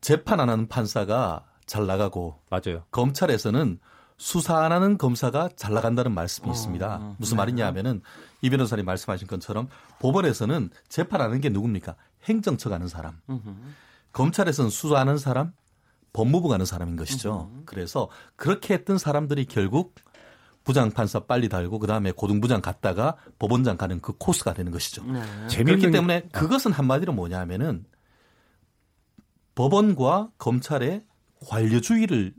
재판 0.00 0.40
안 0.40 0.48
하는 0.48 0.68
판사가 0.68 1.44
잘 1.66 1.86
나가고 1.86 2.40
맞아요. 2.50 2.84
검찰에서는 2.90 3.78
수사 4.16 4.64
안 4.64 4.72
하는 4.72 4.98
검사가 4.98 5.50
잘 5.56 5.72
나간다는 5.72 6.12
말씀이 6.12 6.48
어, 6.48 6.52
있습니다. 6.52 6.96
어, 6.96 7.16
무슨 7.18 7.36
네. 7.36 7.38
말이냐 7.38 7.66
하면은 7.68 8.02
이 8.42 8.50
변호사님 8.50 8.84
말씀하신 8.84 9.26
것처럼 9.26 9.68
법원에서는 9.98 10.70
재판하는 10.88 11.40
게 11.40 11.48
누굽니까? 11.48 11.96
행정처 12.24 12.68
가는 12.68 12.86
사람. 12.86 13.18
으흠. 13.30 13.74
검찰에서는 14.12 14.70
수사하는 14.70 15.16
사람, 15.16 15.52
법무부 16.12 16.48
가는 16.48 16.66
사람인 16.66 16.96
것이죠. 16.96 17.50
으흠. 17.50 17.62
그래서 17.64 18.10
그렇게 18.36 18.74
했던 18.74 18.98
사람들이 18.98 19.46
결국 19.46 19.94
부장 20.64 20.90
판사 20.90 21.20
빨리 21.20 21.48
달고 21.48 21.78
그다음에 21.78 22.12
고등부장 22.12 22.60
갔다가 22.60 23.16
법원장 23.38 23.78
가는 23.78 24.00
그 24.00 24.12
코스가 24.18 24.52
되는 24.52 24.70
것이죠. 24.70 25.02
네. 25.04 25.22
그렇기 25.64 25.90
때문에 25.90 26.28
그것은 26.32 26.72
한마디로 26.72 27.12
뭐냐 27.12 27.38
하면은 27.40 27.84
법원과 29.54 30.30
검찰의 30.38 31.04
관료주의를 31.46 32.34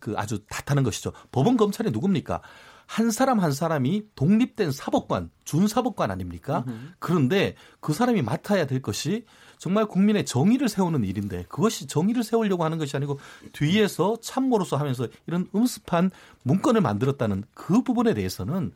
그 0.00 0.14
아주 0.16 0.40
탓하는 0.48 0.82
것이죠. 0.82 1.12
법원 1.30 1.56
검찰이 1.56 1.90
누굽니까? 1.90 2.42
한 2.86 3.10
사람 3.10 3.38
한 3.40 3.52
사람이 3.52 4.02
독립된 4.16 4.70
사법관, 4.72 5.30
준사법관 5.44 6.10
아닙니까? 6.10 6.64
그런데 6.98 7.54
그 7.80 7.92
사람이 7.92 8.20
맡아야 8.22 8.66
될 8.66 8.82
것이 8.82 9.24
정말 9.56 9.86
국민의 9.86 10.24
정의를 10.26 10.68
세우는 10.68 11.04
일인데 11.04 11.44
그것이 11.48 11.86
정의를 11.86 12.22
세우려고 12.24 12.64
하는 12.64 12.78
것이 12.78 12.96
아니고 12.96 13.18
뒤에서 13.52 14.16
참모로서 14.20 14.76
하면서 14.76 15.06
이런 15.26 15.46
음습한 15.54 16.10
문건을 16.42 16.80
만들었다는 16.80 17.44
그 17.54 17.82
부분에 17.82 18.12
대해서는 18.12 18.72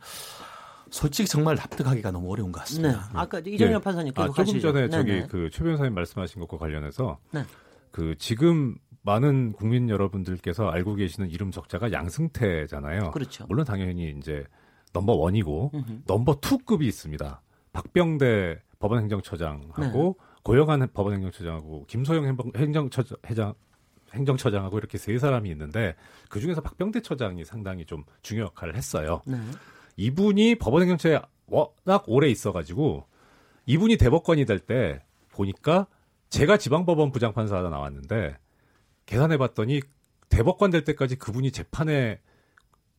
솔직히 0.89 1.27
정말 1.27 1.55
납득하기가 1.55 2.11
너무 2.11 2.31
어려운 2.31 2.51
것 2.53 2.61
같습니다. 2.61 3.09
네. 3.11 3.19
아까 3.19 3.39
이정현 3.39 3.73
네. 3.73 3.79
판사님 3.79 4.13
아, 4.15 4.27
조금 4.27 4.59
전에 4.59 4.89
저기 4.89 5.27
그 5.27 5.49
최 5.51 5.63
변호사님 5.63 5.93
말씀하신 5.93 6.39
것과 6.41 6.57
관련해서 6.57 7.17
네. 7.31 7.43
그 7.97 8.15
지금 8.19 8.75
많은 9.01 9.53
국민 9.53 9.89
여러분들께서 9.89 10.69
알고 10.69 10.93
계시는 10.93 11.31
이름 11.31 11.49
적자가 11.49 11.91
양승태잖아요. 11.91 13.09
그렇죠. 13.09 13.47
물론 13.47 13.65
당연히 13.65 14.13
이제 14.15 14.45
넘버 14.93 15.13
원이고 15.13 15.71
음흠. 15.73 16.01
넘버 16.05 16.35
투급이 16.39 16.85
있습니다. 16.85 17.41
박병대 17.73 18.61
법원행정처장하고 18.77 19.81
네. 19.81 20.25
고영한 20.43 20.89
법원행정처장하고 20.93 21.85
김소영 21.87 22.37
행정처장 22.55 23.55
행정처장하고 24.13 24.77
이렇게 24.77 24.99
세 24.99 25.17
사람이 25.17 25.49
있는데 25.49 25.95
그 26.29 26.39
중에서 26.39 26.61
박병대 26.61 27.01
처장이 27.01 27.45
상당히 27.45 27.83
좀 27.83 28.03
중요 28.21 28.43
역할을 28.43 28.75
했어요. 28.75 29.23
네. 29.25 29.37
이분이 29.95 30.59
법원행정처에 30.59 31.19
워낙 31.47 32.03
오래 32.05 32.29
있어가지고 32.29 33.05
이분이 33.65 33.97
대법관이 33.97 34.45
될 34.45 34.59
때 34.59 35.03
보니까 35.31 35.87
제가 36.29 36.57
지방법원 36.57 37.11
부장판사가 37.11 37.69
나왔는데 37.69 38.37
계산해 39.05 39.37
봤더니 39.37 39.81
대법관 40.29 40.71
될 40.71 40.83
때까지 40.83 41.15
그분이 41.15 41.51
재판에 41.51 42.19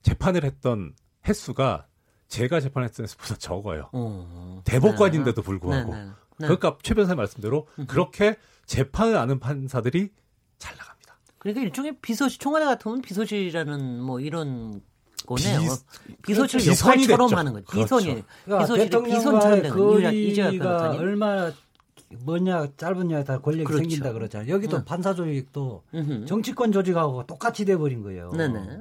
재판을 0.02 0.44
했던 0.44 0.94
횟수가 1.26 1.86
제가 2.28 2.60
재판했던 2.60 3.04
횟수보다 3.04 3.36
적어요. 3.36 3.90
어, 3.92 4.62
대법관인데도 4.64 5.42
네. 5.42 5.44
불구하고. 5.44 5.94
네, 5.94 6.04
네, 6.04 6.04
네. 6.06 6.46
그러니까 6.46 6.78
최 6.82 6.94
변호사 6.94 7.14
말씀대로 7.14 7.66
그렇게 7.86 8.36
재판을 8.66 9.16
아는 9.16 9.40
판사들이 9.40 10.10
잘 10.58 10.76
나갑니다. 10.76 11.18
그러니까 11.38 11.62
일종의 11.62 11.98
비서실 12.00 12.38
총괄 12.38 12.64
같으면 12.64 13.02
비서실이라는 13.02 14.00
뭐 14.00 14.20
이런 14.20 14.82
거네요. 15.26 15.60
비, 16.22 16.34
서실 16.34 16.66
역할처럼 16.66 17.34
하는 17.34 17.52
거죠. 17.52 17.66
비선이 17.70 18.04
그렇죠. 18.06 18.24
그러니까 18.44 18.66
비서실이 18.66 19.14
비선처럼 19.14 19.62
되는 19.62 19.76
거리가 19.76 20.90
얼마나 20.92 21.52
뭐냐 22.24 22.68
짧은냐에 22.76 23.24
따라 23.24 23.40
권력이 23.40 23.64
그렇죠. 23.64 23.82
생긴다 23.82 24.12
그러잖아요. 24.12 24.48
여기도 24.52 24.78
응. 24.78 24.84
판사 24.84 25.14
조직도 25.14 25.82
으흠. 25.94 26.26
정치권 26.26 26.72
조직하고 26.72 27.26
똑같이 27.26 27.64
돼 27.64 27.76
버린 27.76 28.02
거예요. 28.02 28.30
네네. 28.30 28.78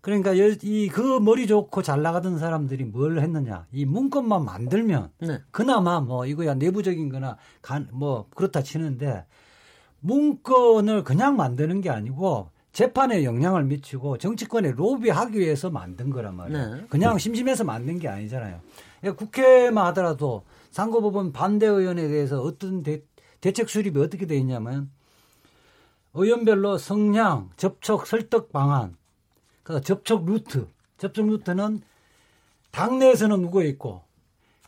그러니까 0.00 0.32
이 0.34 0.88
그 0.92 1.20
머리 1.20 1.46
좋고 1.46 1.82
잘 1.82 2.02
나가던 2.02 2.38
사람들이 2.38 2.84
뭘 2.84 3.20
했느냐? 3.20 3.66
이 3.70 3.84
문건만 3.84 4.44
만들면 4.44 5.10
네. 5.20 5.40
그나마 5.52 6.00
뭐 6.00 6.26
이거야 6.26 6.54
내부적인거나 6.54 7.36
간 7.62 7.88
뭐 7.92 8.26
그렇다 8.34 8.62
치는데 8.62 9.24
문건을 10.00 11.04
그냥 11.04 11.36
만드는 11.36 11.80
게 11.80 11.90
아니고 11.90 12.50
재판에 12.72 13.22
영향을 13.24 13.64
미치고 13.64 14.18
정치권에 14.18 14.72
로비하기 14.72 15.38
위해서 15.38 15.70
만든 15.70 16.10
거란 16.10 16.34
말이에요. 16.36 16.74
네. 16.74 16.84
그냥 16.88 17.18
심심해서 17.18 17.64
만든 17.64 17.98
게 17.98 18.08
아니잖아요. 18.08 18.60
그러니까 19.00 19.24
국회만 19.24 19.86
하더라도 19.88 20.42
상고법원 20.72 21.32
반대 21.32 21.66
의원에 21.66 22.08
대해서 22.08 22.40
어떤 22.42 22.82
대, 22.82 23.02
대책 23.40 23.68
수립이 23.68 24.00
어떻게 24.00 24.26
돼 24.26 24.36
있냐면 24.38 24.90
의원별로 26.14 26.78
성향, 26.78 27.50
접촉, 27.56 28.06
설득 28.06 28.52
방안, 28.52 28.96
그 29.62 29.80
접촉 29.80 30.26
루트, 30.26 30.66
접촉 30.98 31.26
루트는 31.26 31.80
당내에서는 32.70 33.40
누가 33.40 33.62
있고, 33.64 34.02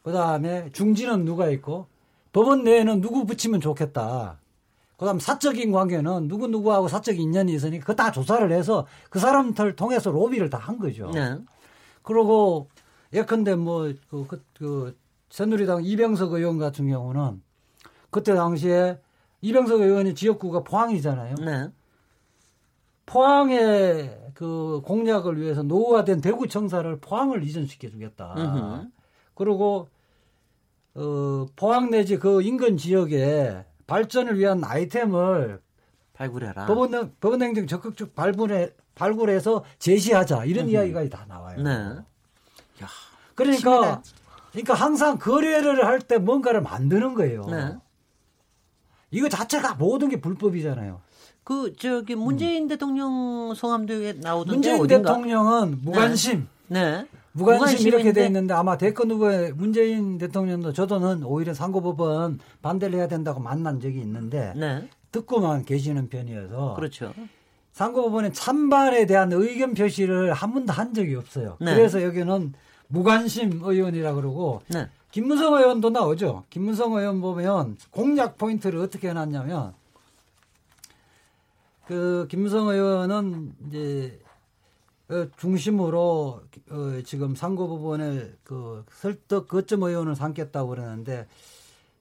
그 0.02 0.12
다음에 0.12 0.70
중지는 0.72 1.24
누가 1.24 1.48
있고, 1.50 1.86
법원 2.32 2.64
내에는 2.64 3.00
누구 3.00 3.26
붙이면 3.26 3.60
좋겠다. 3.60 4.38
그 4.96 5.04
다음 5.04 5.18
사적인 5.18 5.72
관계는 5.72 6.28
누구누구하고 6.28 6.88
사적 6.88 7.18
인연이 7.18 7.54
있으니까 7.54 7.80
그거 7.84 7.94
다 7.94 8.10
조사를 8.10 8.50
해서 8.52 8.86
그 9.10 9.18
사람들 9.18 9.76
통해서 9.76 10.10
로비를 10.10 10.50
다 10.50 10.58
한 10.58 10.78
거죠. 10.78 11.10
네. 11.12 11.36
그러고 12.02 12.68
예컨대 13.12 13.54
뭐, 13.54 13.92
그, 14.08 14.26
그, 14.26 14.44
그, 14.56 14.96
새누리당 15.34 15.84
이병석 15.84 16.34
의원 16.34 16.58
같은 16.58 16.86
경우는 16.86 17.42
그때 18.10 18.36
당시에 18.36 19.00
이병석 19.40 19.80
의원의 19.80 20.14
지역구가 20.14 20.62
포항이잖아요. 20.62 21.34
네. 21.44 21.70
포항의 23.04 24.30
그 24.34 24.80
공약을 24.84 25.40
위해서 25.40 25.64
노후화된 25.64 26.20
대구청사를 26.20 27.00
포항을 27.00 27.42
이전시켜 27.42 27.88
주겠다. 27.90 28.36
그리고 29.34 29.88
어, 30.94 31.46
포항 31.56 31.90
내지 31.90 32.16
그 32.16 32.40
인근 32.40 32.76
지역에 32.76 33.64
발전을 33.88 34.38
위한 34.38 34.62
아이템을 34.62 35.60
발굴해라. 36.12 36.66
법원 36.66 37.12
법원행정 37.20 37.66
적극적 37.66 38.14
발굴해 38.14 38.70
발굴해서 38.94 39.64
제시하자 39.80 40.44
이런 40.44 40.68
이야기가 40.68 41.08
다 41.08 41.26
나와요. 41.26 41.60
네. 41.60 41.70
야, 41.70 42.88
그러니까 43.34 44.00
그러니까 44.54 44.74
항상 44.74 45.18
거래를 45.18 45.84
할 45.84 46.00
때 46.00 46.18
뭔가를 46.18 46.60
만드는 46.62 47.14
거예요. 47.14 47.44
네. 47.46 47.74
이거 49.10 49.28
자체가 49.28 49.74
모든 49.74 50.08
게 50.08 50.20
불법이잖아요. 50.20 51.00
그 51.42 51.74
저기 51.76 52.14
문재인 52.14 52.64
음. 52.64 52.68
대통령 52.68 53.52
성함도 53.54 53.94
나오던데 54.20 54.52
문재인 54.52 54.80
어딘가? 54.80 55.12
대통령은 55.12 55.80
무관심. 55.82 56.46
네. 56.68 56.90
네. 57.02 57.06
무관심 57.32 57.88
이렇게 57.88 58.12
돼 58.12 58.26
있는데 58.26 58.54
아마 58.54 58.78
대권 58.78 59.10
후보에 59.10 59.50
문재인 59.52 60.18
대통령도 60.18 60.72
저도는 60.72 61.24
오히려 61.24 61.52
상고법원 61.52 62.38
반대를 62.62 62.98
해야 62.98 63.08
된다고 63.08 63.40
만난 63.40 63.80
적이 63.80 64.00
있는데 64.00 64.52
네. 64.56 64.88
듣고만 65.10 65.64
계시는 65.64 66.08
편이어서 66.08 66.74
그렇죠. 66.74 67.12
상고법원의 67.72 68.32
찬반에 68.32 69.04
대한 69.06 69.32
의견 69.32 69.74
표시를 69.74 70.32
한 70.32 70.54
번도 70.54 70.72
한 70.72 70.94
적이 70.94 71.16
없어요. 71.16 71.56
네. 71.60 71.74
그래서 71.74 72.02
여기는 72.02 72.52
무관심 72.94 73.60
의원이라 73.62 74.14
그러고 74.14 74.62
네. 74.68 74.88
김문성 75.10 75.54
의원도 75.54 75.90
나오죠. 75.90 76.44
김문성 76.48 76.92
의원 76.94 77.20
보면 77.20 77.76
공약 77.90 78.38
포인트를 78.38 78.80
어떻게 78.80 79.10
해놨냐면 79.10 79.74
그 81.86 82.26
김무성 82.30 82.68
의원은 82.68 83.52
이제 83.66 84.18
어, 85.08 85.26
중심으로 85.36 86.40
어, 86.70 87.02
지금 87.04 87.34
상고 87.34 87.68
부분의 87.68 88.32
그 88.42 88.84
설득 88.90 89.48
거점 89.48 89.82
의원을 89.82 90.14
삼겠다고 90.14 90.70
그러는데 90.70 91.26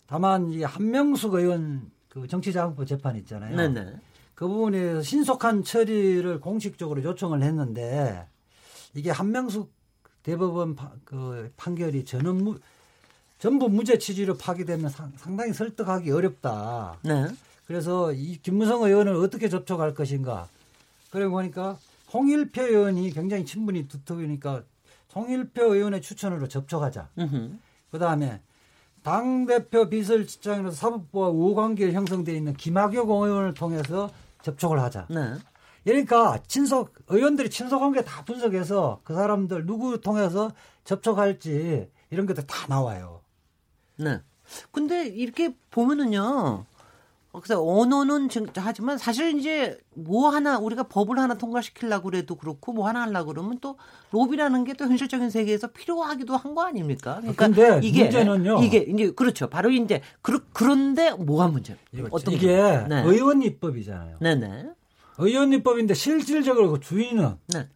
다만 0.08 0.51
이 0.53 0.63
한명숙 0.63 1.34
의원 1.34 1.91
그 2.08 2.27
정치자금법 2.27 2.88
재판 2.88 3.15
있잖아요. 3.17 3.56
네네. 3.58 3.95
그 4.36 4.47
부분에 4.47 5.01
신속한 5.01 5.63
처리를 5.63 6.39
공식적으로 6.39 7.03
요청을 7.03 7.43
했는데 7.43 8.25
이게 8.93 9.12
한명숙 9.12 9.71
대법원 10.23 10.75
파, 10.75 10.91
그 11.03 11.51
판결이 11.57 12.05
저는 12.05 12.43
무, 12.43 12.59
전부 13.39 13.69
무죄 13.69 13.97
취지로 13.97 14.38
파기되면 14.38 14.89
상, 14.89 15.12
당히 15.38 15.53
설득하기 15.53 16.09
어렵다. 16.12 16.97
네. 17.03 17.27
그래서 17.67 18.12
이 18.13 18.38
김무성 18.41 18.83
의원을 18.83 19.15
어떻게 19.15 19.49
접촉할 19.49 19.93
것인가. 19.93 20.47
그래 21.12 21.27
보니까 21.27 21.77
홍일표 22.13 22.62
의원이 22.63 23.12
굉장히 23.12 23.45
친분이 23.45 23.88
두텁으니까 23.88 24.63
홍일표 25.15 25.75
의원의 25.75 26.01
추천으로 26.01 26.47
접촉하자. 26.47 27.09
그 27.91 27.99
다음에 27.99 28.41
당 29.03 29.45
대표 29.45 29.89
비서실장으로서 29.89 30.75
사법부와 30.75 31.29
우호관계를 31.29 31.93
형성되어 31.93 32.36
있는 32.36 32.53
김학용 32.53 33.09
의원을 33.09 33.53
통해서 33.53 34.09
접촉을 34.41 34.79
하자. 34.81 35.07
네. 35.09 35.33
그러니까 35.84 36.39
친속 36.48 36.93
의원들이 37.08 37.50
친속관계 37.50 38.04
다 38.04 38.24
분석해서 38.24 39.02
그 39.04 39.13
사람들 39.13 39.65
누구 39.65 40.00
통해서 40.00 40.52
접촉할지 40.86 41.89
이런 42.10 42.26
것들 42.26 42.46
다 42.48 42.65
나와요. 42.67 43.22
네. 43.98 44.19
근데 44.72 45.08
이렇게 45.08 45.56
보면은요. 45.72 46.65
그래서 47.41 47.65
언어는 47.65 48.30
하지만 48.58 49.00
사실 49.00 49.39
이제 49.39 49.80
뭐 49.96 50.30
하나 50.30 50.60
우리가 50.60 50.84
법을 50.84 51.17
하나 51.17 51.34
통과시키려고 51.34 52.12
그래도 52.12 52.36
그렇고 52.36 52.74
뭐 52.74 52.88
하나 52.88 53.02
하려고 53.02 53.34
그러면 53.34 53.58
또 53.60 53.76
로비라는 54.12 54.65
게 54.65 54.74
또 54.74 54.86
현실적인 54.86 55.32
세계에서 55.32 55.67
필요하기도 55.72 56.38
한 56.38 56.54
거 56.54 56.62
아닙니까? 56.63 57.17
그러니까 57.22 57.46
근데 57.48 57.80
이게 57.82 58.04
문제는요. 58.04 58.62
이게 58.62 58.78
이제 58.88 59.12
그렇죠. 59.13 59.50
바로 59.50 59.72
이제 59.72 60.02
그런데 60.54 61.12
뭐가 61.12 61.48
문제? 61.48 61.76
어떤 62.12 62.36
이게 62.36 62.56
네. 62.88 63.02
의원 63.04 63.41
입법이잖아요. 63.41 64.17
네네. 64.22 64.69
의원 65.17 65.54
입법인데 65.54 65.93
실질적으로 65.93 66.71
그 66.71 66.80
주인은 66.80 67.36
네. 67.47 67.67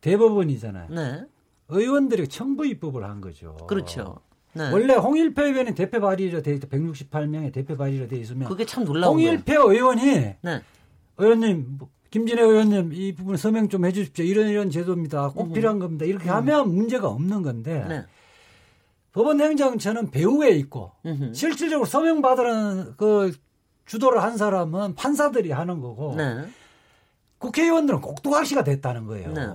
대법원이잖아요. 0.00 0.88
네. 0.90 1.24
의원들이 1.68 2.28
청부 2.28 2.66
입법을 2.66 3.04
한 3.04 3.20
거죠. 3.20 3.56
그렇죠. 3.68 4.20
네. 4.54 4.70
원래 4.70 4.94
홍일표 4.94 5.42
의원이 5.42 5.74
대표 5.74 6.00
발의로 6.00 6.42
돼 6.42 6.54
있다. 6.54 6.68
168명의 6.68 7.52
대표 7.52 7.76
발의로 7.76 8.08
돼 8.08 8.16
있으면 8.16 8.48
그게 8.48 8.64
참 8.64 8.84
놀라운 8.84 9.14
홍일표 9.14 9.44
거예요. 9.44 9.70
의원이 9.70 10.04
네. 10.42 10.62
의원님 11.18 11.76
뭐, 11.78 11.88
김진애 12.10 12.42
의원님 12.42 12.92
이 12.94 13.14
부분 13.14 13.36
서명 13.36 13.68
좀 13.68 13.84
해주십시오. 13.84 14.24
이런 14.24 14.48
이런 14.48 14.70
제도입니다. 14.70 15.30
꼭 15.30 15.48
음. 15.48 15.52
필요한 15.52 15.78
겁니다. 15.78 16.06
이렇게 16.06 16.30
음. 16.30 16.34
하면 16.36 16.74
문제가 16.74 17.08
없는 17.08 17.42
건데 17.42 17.84
네. 17.88 18.04
법원 19.12 19.40
행정처는 19.40 20.10
배후에 20.10 20.50
있고 20.50 20.92
음흠. 21.04 21.34
실질적으로 21.34 21.86
서명 21.86 22.22
받으는 22.22 22.94
그 22.96 23.32
주도를 23.88 24.22
한 24.22 24.36
사람은 24.36 24.94
판사들이 24.94 25.50
하는 25.50 25.80
거고 25.80 26.14
네. 26.16 26.46
국회의원들은 27.38 28.00
꼭두각시가 28.00 28.62
됐다는 28.62 29.06
거예요. 29.06 29.32
네. 29.32 29.48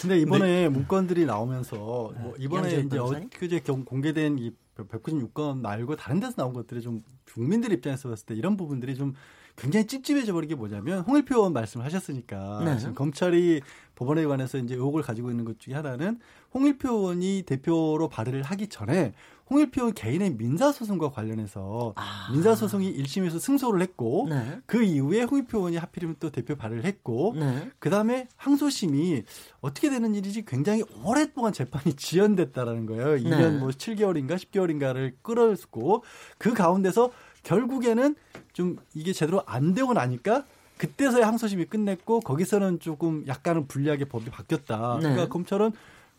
근데 0.00 0.18
이번에 0.18 0.62
네. 0.62 0.68
문건들이 0.68 1.24
나오면서 1.24 1.76
뭐 1.76 2.14
네. 2.16 2.32
이번에 2.38 2.80
이제 2.80 2.98
엊그제 2.98 3.60
공개된 3.60 4.38
이 4.38 4.52
196건 4.76 5.58
말고 5.58 5.94
다른 5.96 6.18
데서 6.18 6.34
나온 6.36 6.52
것들이 6.52 6.82
좀 6.82 7.04
국민들 7.32 7.72
입장에서 7.72 8.08
봤을 8.08 8.26
때 8.26 8.34
이런 8.34 8.56
부분들이 8.56 8.96
좀 8.96 9.14
굉장히 9.56 9.86
찝찝해져 9.86 10.32
버린 10.32 10.48
게 10.48 10.54
뭐냐면 10.56 11.00
홍일표 11.00 11.36
의원 11.36 11.52
말씀을 11.52 11.86
하셨으니까 11.86 12.62
네. 12.64 12.78
지금 12.78 12.94
검찰이 12.94 13.60
법원에 13.94 14.24
관해서 14.24 14.58
이제 14.58 14.74
의혹을 14.74 15.02
가지고 15.02 15.30
있는 15.30 15.44
것 15.44 15.60
중에 15.60 15.74
하나는 15.74 16.18
홍일표 16.52 16.88
의원이 16.88 17.44
대표로 17.46 18.08
발의를 18.08 18.42
하기 18.42 18.68
전에 18.68 19.12
홍일표 19.50 19.82
의원 19.82 19.94
개인의 19.94 20.34
민사소송과 20.34 21.10
관련해서 21.10 21.92
아. 21.96 22.28
민사소송이 22.32 22.96
1심에서 23.02 23.38
승소를 23.38 23.82
했고 23.82 24.26
네. 24.28 24.60
그 24.66 24.82
이후에 24.82 25.22
홍일표 25.22 25.58
의원이 25.58 25.76
하필이면 25.76 26.16
또 26.18 26.30
대표 26.30 26.56
발의를 26.56 26.84
했고 26.84 27.34
네. 27.36 27.70
그다음에 27.78 28.28
항소심이 28.36 29.22
어떻게 29.60 29.90
되는 29.90 30.14
일이지 30.14 30.44
굉장히 30.44 30.82
오랫동안 31.04 31.52
재판이 31.52 31.94
지연됐다라는 31.94 32.86
거예요. 32.86 33.16
2년 33.22 33.58
뭐 33.58 33.68
7개월인가 33.68 34.36
10개월인가를 34.36 35.14
끌었고 35.22 36.04
그 36.38 36.54
가운데서 36.54 37.10
결국에는 37.42 38.16
좀 38.52 38.76
이게 38.94 39.12
제대로 39.12 39.42
안 39.46 39.74
되고 39.74 39.92
나니까 39.92 40.44
그때서야 40.78 41.26
항소심이 41.26 41.66
끝냈고 41.66 42.20
거기서는 42.20 42.80
조금 42.80 43.24
약간은 43.26 43.68
불리하게 43.68 44.06
법이 44.06 44.30
바뀌었다. 44.30 44.94
네. 44.96 45.02
그러니까 45.02 45.28
검찰은 45.28 45.72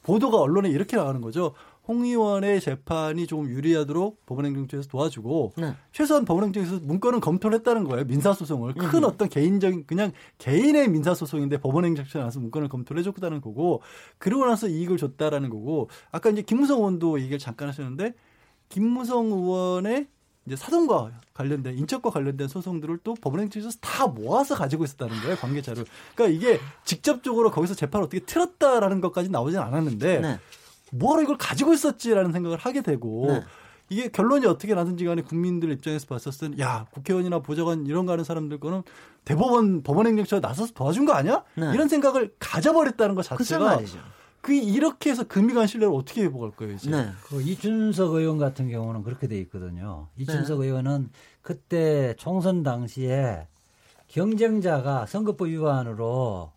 보도가 0.04 0.38
언론에 0.38 0.70
이렇게 0.70 0.98
나가는 0.98 1.20
거죠. 1.20 1.54
홍 1.88 2.04
의원의 2.04 2.62
재판이 2.62 3.28
조금 3.28 3.48
유리하도록 3.48 4.26
법원행정처에서 4.26 4.90
도와주고 4.90 5.54
네. 5.58 5.74
최소한 5.92 6.26
법원행정처에서 6.26 6.86
문건은 6.86 7.20
검토를 7.20 7.60
했다는 7.60 7.84
거예요. 7.84 8.06
민사소송을 8.06 8.74
큰 8.74 9.00
음. 9.00 9.04
어떤 9.06 9.30
개인적인 9.30 9.86
그냥 9.86 10.12
개인의 10.40 10.90
민사소송인데 10.90 11.60
법원행정처에 11.60 12.22
나서 12.24 12.40
문건을 12.40 12.70
검토를 12.70 13.00
해줬다는 13.02 13.42
거고 13.42 13.82
그러고 14.18 14.46
나서 14.46 14.68
이익을 14.68 14.98
줬다라는 14.98 15.50
거고 15.50 15.90
아까 16.12 16.30
이제 16.30 16.42
김무성 16.42 16.78
의원도 16.78 17.20
얘기를 17.20 17.38
잠깐 17.38 17.68
하셨는데 17.68 18.14
김무성 18.70 19.28
의원의 19.28 20.08
이제 20.48 20.56
사돈과 20.56 21.12
관련된 21.34 21.78
인적과 21.78 22.12
관련된 22.12 22.48
소송들을 22.48 23.00
또 23.04 23.16
법원행정처에서 23.16 23.80
다 23.82 24.08
모아서 24.08 24.56
가지고 24.56 24.84
있었다는 24.84 25.20
거예요 25.22 25.36
관계자를. 25.38 25.86
그러니까 26.16 26.36
이게 26.36 26.60
직접적으로 26.84 27.52
거기서 27.52 27.74
재판을 27.74 28.06
어떻게 28.06 28.24
틀었다라는 28.24 29.02
것까지 29.02 29.30
나오진 29.30 29.60
않았는데 29.60 30.20
네. 30.20 30.40
뭐하러 30.98 31.24
이걸 31.24 31.38
가지고 31.38 31.74
있었지라는 31.74 32.32
생각을 32.32 32.58
하게 32.58 32.82
되고 32.82 33.28
네. 33.28 33.44
이게 33.90 34.10
결론이 34.10 34.46
어떻게 34.48 34.74
나든지 34.74 35.06
간에 35.06 35.22
국민들 35.22 35.72
입장에서 35.72 36.08
봤었을 36.08 36.52
때, 36.52 36.62
야, 36.62 36.88
국회의원이나 36.92 37.40
보좌관 37.40 37.86
이런 37.86 38.06
거 38.06 38.14
하는 38.14 38.24
사람들 38.24 38.60
거는 38.60 38.82
대법원, 39.26 39.84
법원행정처가 39.84 40.48
나서서 40.48 40.74
도와준 40.74 41.06
거 41.06 41.14
아니야? 41.14 41.44
네. 41.56 41.72
이런 41.74 41.88
생각을 41.88 42.34
가져버렸다는 42.40 43.16
것 43.16 43.24
자체가 43.24 43.82
그 44.42 44.54
이렇게 44.54 45.10
해서 45.10 45.24
금이 45.24 45.54
간 45.54 45.66
신뢰를 45.66 45.94
어떻게 45.94 46.24
회복할 46.24 46.52
거예요, 46.52 46.74
이제? 46.74 46.90
네. 46.90 47.10
그 47.24 47.42
이준석 47.42 48.14
의원 48.14 48.38
같은 48.38 48.70
경우는 48.70 49.04
그렇게 49.04 49.28
돼 49.28 49.40
있거든요. 49.42 50.08
이준석 50.18 50.60
네. 50.60 50.68
의원은 50.68 51.10
그때 51.42 52.16
총선 52.18 52.64
당시에 52.64 53.48
경쟁자가 54.08 55.06
선거법 55.08 55.48
위반으로 55.48 56.52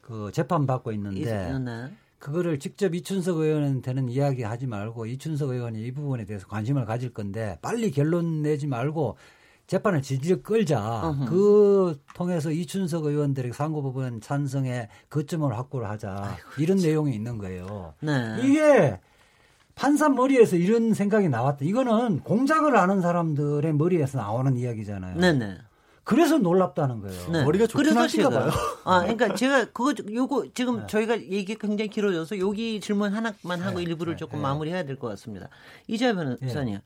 그 0.00 0.30
재판 0.32 0.66
받고 0.66 0.92
있는데 0.92 1.58
네. 1.58 1.92
그거를 2.24 2.58
직접 2.58 2.94
이춘석 2.94 3.36
의원한테는 3.36 4.08
이야기하지 4.08 4.66
말고 4.66 5.04
이춘석 5.04 5.50
의원이 5.50 5.82
이 5.82 5.92
부분에 5.92 6.24
대해서 6.24 6.46
관심을 6.46 6.86
가질 6.86 7.12
건데 7.12 7.58
빨리 7.60 7.90
결론 7.90 8.40
내지 8.40 8.66
말고 8.66 9.18
재판을 9.66 10.00
질질 10.00 10.42
끌자. 10.42 11.08
어흠. 11.08 11.26
그 11.26 12.00
통해서 12.14 12.50
이춘석 12.50 13.04
의원들에게 13.04 13.52
상고법원 13.52 14.22
찬성에 14.22 14.88
거점을 15.10 15.54
확보를 15.54 15.90
하자. 15.90 16.14
아이고, 16.24 16.48
이런 16.56 16.78
그렇지. 16.78 16.86
내용이 16.86 17.14
있는 17.14 17.36
거예요. 17.36 17.92
네. 18.00 18.38
이게 18.42 18.98
판사 19.74 20.08
머리에서 20.08 20.56
이런 20.56 20.94
생각이 20.94 21.28
나왔다. 21.28 21.58
이거는 21.60 22.20
공작을 22.20 22.74
아는 22.74 23.02
사람들의 23.02 23.70
머리에서 23.74 24.16
나오는 24.16 24.56
이야기잖아요. 24.56 25.18
네네. 25.18 25.58
그래서 26.04 26.36
놀랍다는 26.38 27.00
거예요. 27.00 27.32
네. 27.32 27.44
머리가 27.44 27.66
좋긴 27.66 27.96
하신가 27.96 28.28
봐요. 28.30 28.50
아, 28.84 29.00
그러니까 29.00 29.34
제가 29.34 29.64
그거 29.66 29.94
요거 30.12 30.48
지금 30.54 30.80
네. 30.80 30.86
저희가 30.86 31.18
얘기 31.30 31.54
굉장히 31.56 31.88
길어져서 31.88 32.38
여기 32.38 32.78
질문 32.80 33.12
하나만 33.14 33.60
하고 33.62 33.78
네. 33.78 33.84
일부를 33.84 34.12
네. 34.14 34.16
조금 34.18 34.38
네. 34.38 34.42
마무리해야 34.42 34.84
될 34.84 34.96
것 34.98 35.08
같습니다. 35.08 35.48
이재 35.88 36.12
변호사님. 36.14 36.80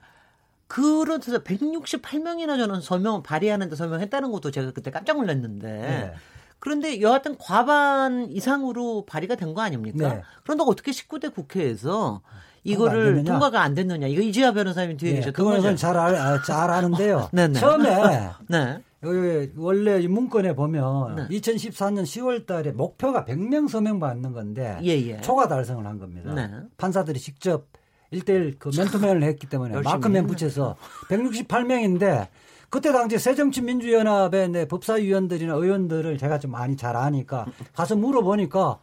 그런 0.69 1.21
데서 1.21 1.39
168명이나 1.43 2.59
저는 2.59 2.81
서명 2.81 3.23
발의하는데 3.23 3.75
서명했다는 3.75 4.31
것도 4.31 4.51
제가 4.51 4.71
그때 4.73 4.91
깜짝 4.91 5.17
놀랐는데 5.17 5.67
네. 5.69 6.13
그런데 6.61 7.01
여하튼 7.01 7.37
과반 7.39 8.31
이상으로 8.31 9.05
발의가 9.07 9.35
된 9.35 9.55
거 9.55 9.63
아닙니까? 9.63 10.09
네. 10.15 10.23
그런데 10.45 10.65
어떻게 10.67 10.91
19대 10.91 11.35
국회에서 11.35 12.21
이거를 12.65 13.25
통과가 13.25 13.63
안 13.63 13.75
됐느냐? 13.75 14.09
이거 14.09 14.21
이지아 14.21 14.53
변호사님 14.53 14.97
뒤에 14.99 15.11
네, 15.11 15.17
계셨던 15.21 15.45
거죠? 15.45 15.57
그건 15.63 15.77
잘, 15.77 15.97
알, 15.97 16.15
아, 16.17 16.43
잘 16.43 16.71
아는데요. 16.71 17.31
처음에 17.55 17.89
네. 18.49 18.83
원래 19.03 20.07
문건에 20.07 20.55
보면 20.55 21.15
네. 21.17 21.39
2014년 21.39 22.03
10월 22.03 22.47
달에 22.47 22.73
목표가 22.73 23.25
100명 23.25 23.69
서명 23.69 24.01
받는 24.01 24.33
건데 24.33 24.79
예, 24.83 24.89
예. 24.89 25.21
초과 25.21 25.47
달성을 25.47 25.87
한 25.87 25.99
겁니다. 25.99 26.35
네. 26.35 26.51
판사들이 26.77 27.21
직접 27.21 27.67
1대1 28.13 28.59
그 28.59 28.71
멘토맨을 28.77 29.23
했기 29.23 29.47
때문에 29.49 29.81
마크맨 29.81 30.27
붙여서 30.27 30.77
168명인데 31.11 32.27
그때 32.71 32.93
당시 32.93 33.19
새정치민주연합의 33.19 34.49
내 34.51 34.67
법사위원들이나 34.67 35.55
의원들을 35.55 36.19
제가 36.19 36.39
좀 36.39 36.51
많이 36.51 36.77
잘 36.77 36.97
아니까 36.97 37.47
가서 37.75 37.97
물어보니까 37.97 38.79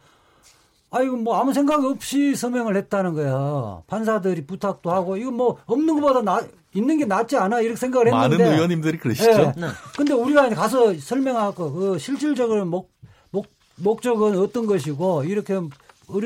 아이고 0.90 1.16
뭐 1.16 1.36
아무 1.36 1.52
생각 1.52 1.84
없이 1.84 2.34
서명을 2.34 2.76
했다는 2.76 3.12
거야. 3.14 3.82
판사들이 3.86 4.46
부탁도 4.46 4.90
하고 4.90 5.16
이거 5.16 5.30
뭐 5.30 5.58
없는 5.66 6.00
것보다 6.00 6.22
나 6.22 6.40
있는 6.76 6.98
게 6.98 7.06
낫지 7.06 7.36
않아 7.36 7.60
이렇게 7.60 7.76
생각을 7.76 8.08
했는데 8.08 8.36
많은 8.36 8.54
의원님들이 8.54 8.98
그러시죠. 8.98 9.30
네. 9.30 9.52
네. 9.56 9.66
근데 9.96 10.12
우리가 10.12 10.50
가서 10.50 10.94
설명하고 10.94 11.72
그 11.72 11.98
실질적으로 11.98 12.66
목, 12.66 12.92
목 13.30 13.46
목적은 13.76 14.38
어떤 14.38 14.66
것이고 14.66 15.24
이렇게 15.24 15.58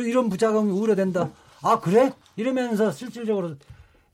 이런 0.07 0.29
부작용이 0.29 0.73
우려된다. 0.73 1.31
아 1.63 1.79
그래? 1.79 2.13
이러면서 2.37 2.91
실질적으로 2.91 3.55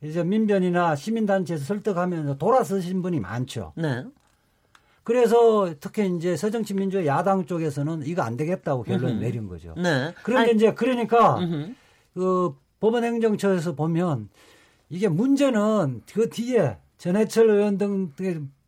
이제 0.03 0.22
민변이나 0.22 0.95
시민단체에서 0.95 1.64
설득하면서 1.64 2.37
돌아서신 2.37 3.03
분이 3.03 3.20
많죠. 3.20 3.72
네. 3.76 4.05
그래서 5.03 5.72
특히 5.80 6.14
이제 6.16 6.37
서정치민주 6.37 7.07
야당 7.07 7.47
쪽에서는 7.47 8.03
이거 8.07 8.22
안 8.22 8.37
되겠다고 8.37 8.82
결론 8.82 9.12
을 9.12 9.20
내린 9.20 9.49
거죠. 9.49 9.72
네. 9.76 10.12
그런데 10.22 10.51
아니, 10.51 10.57
이제 10.57 10.74
그러니까 10.74 11.39
음흠. 11.39 11.74
그 12.14 12.55
법원행정처에서 12.80 13.74
보면 13.74 14.28
이게 14.89 15.09
문제는 15.09 16.03
그 16.12 16.28
뒤에 16.28 16.78
전해철 16.99 17.51
의원 17.51 17.76
등 17.78 18.12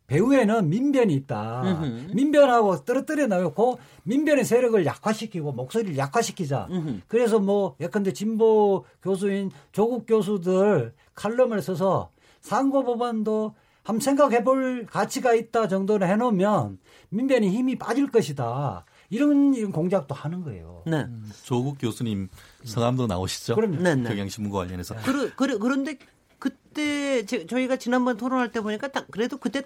배후에는 0.07 0.69
민변이 0.69 1.13
있다. 1.13 1.61
으흠. 1.63 2.11
민변하고 2.13 2.83
떨어뜨려 2.83 3.27
놓고 3.27 3.79
민변의 4.03 4.43
세력을 4.43 4.83
약화시키고 4.85 5.51
목소리를 5.51 5.97
약화시키자. 5.97 6.67
으흠. 6.71 7.01
그래서 7.07 7.39
뭐 7.39 7.75
예컨대 7.79 8.11
진보 8.13 8.85
교수인 9.03 9.51
조국 9.71 10.05
교수들 10.07 10.93
칼럼을 11.13 11.61
써서 11.61 12.09
상고법원도 12.41 13.53
한번 13.83 13.99
생각해 14.01 14.43
볼 14.43 14.85
가치가 14.87 15.33
있다 15.33 15.67
정도로 15.67 16.05
해놓으면 16.05 16.79
민변이 17.09 17.49
힘이 17.49 17.77
빠질 17.77 18.11
것이다. 18.11 18.85
이런, 19.09 19.53
이런 19.55 19.71
공작도 19.71 20.13
하는 20.13 20.43
거예요. 20.43 20.83
네. 20.85 20.97
음, 21.01 21.29
조국 21.43 21.77
교수님 21.79 22.29
성함도 22.63 23.07
나오시죠? 23.07 23.55
그럼요. 23.55 23.77
네, 23.77 23.95
네. 23.95 24.09
경향신문과 24.09 24.59
관련해서. 24.59 24.95
그러, 25.03 25.29
그러, 25.35 25.57
그런데 25.57 25.97
그때 26.37 27.25
저희가 27.25 27.77
지난번 27.77 28.17
토론할 28.17 28.51
때 28.51 28.61
보니까 28.61 28.89
딱 28.89 29.07
그래도 29.11 29.37
그때 29.37 29.63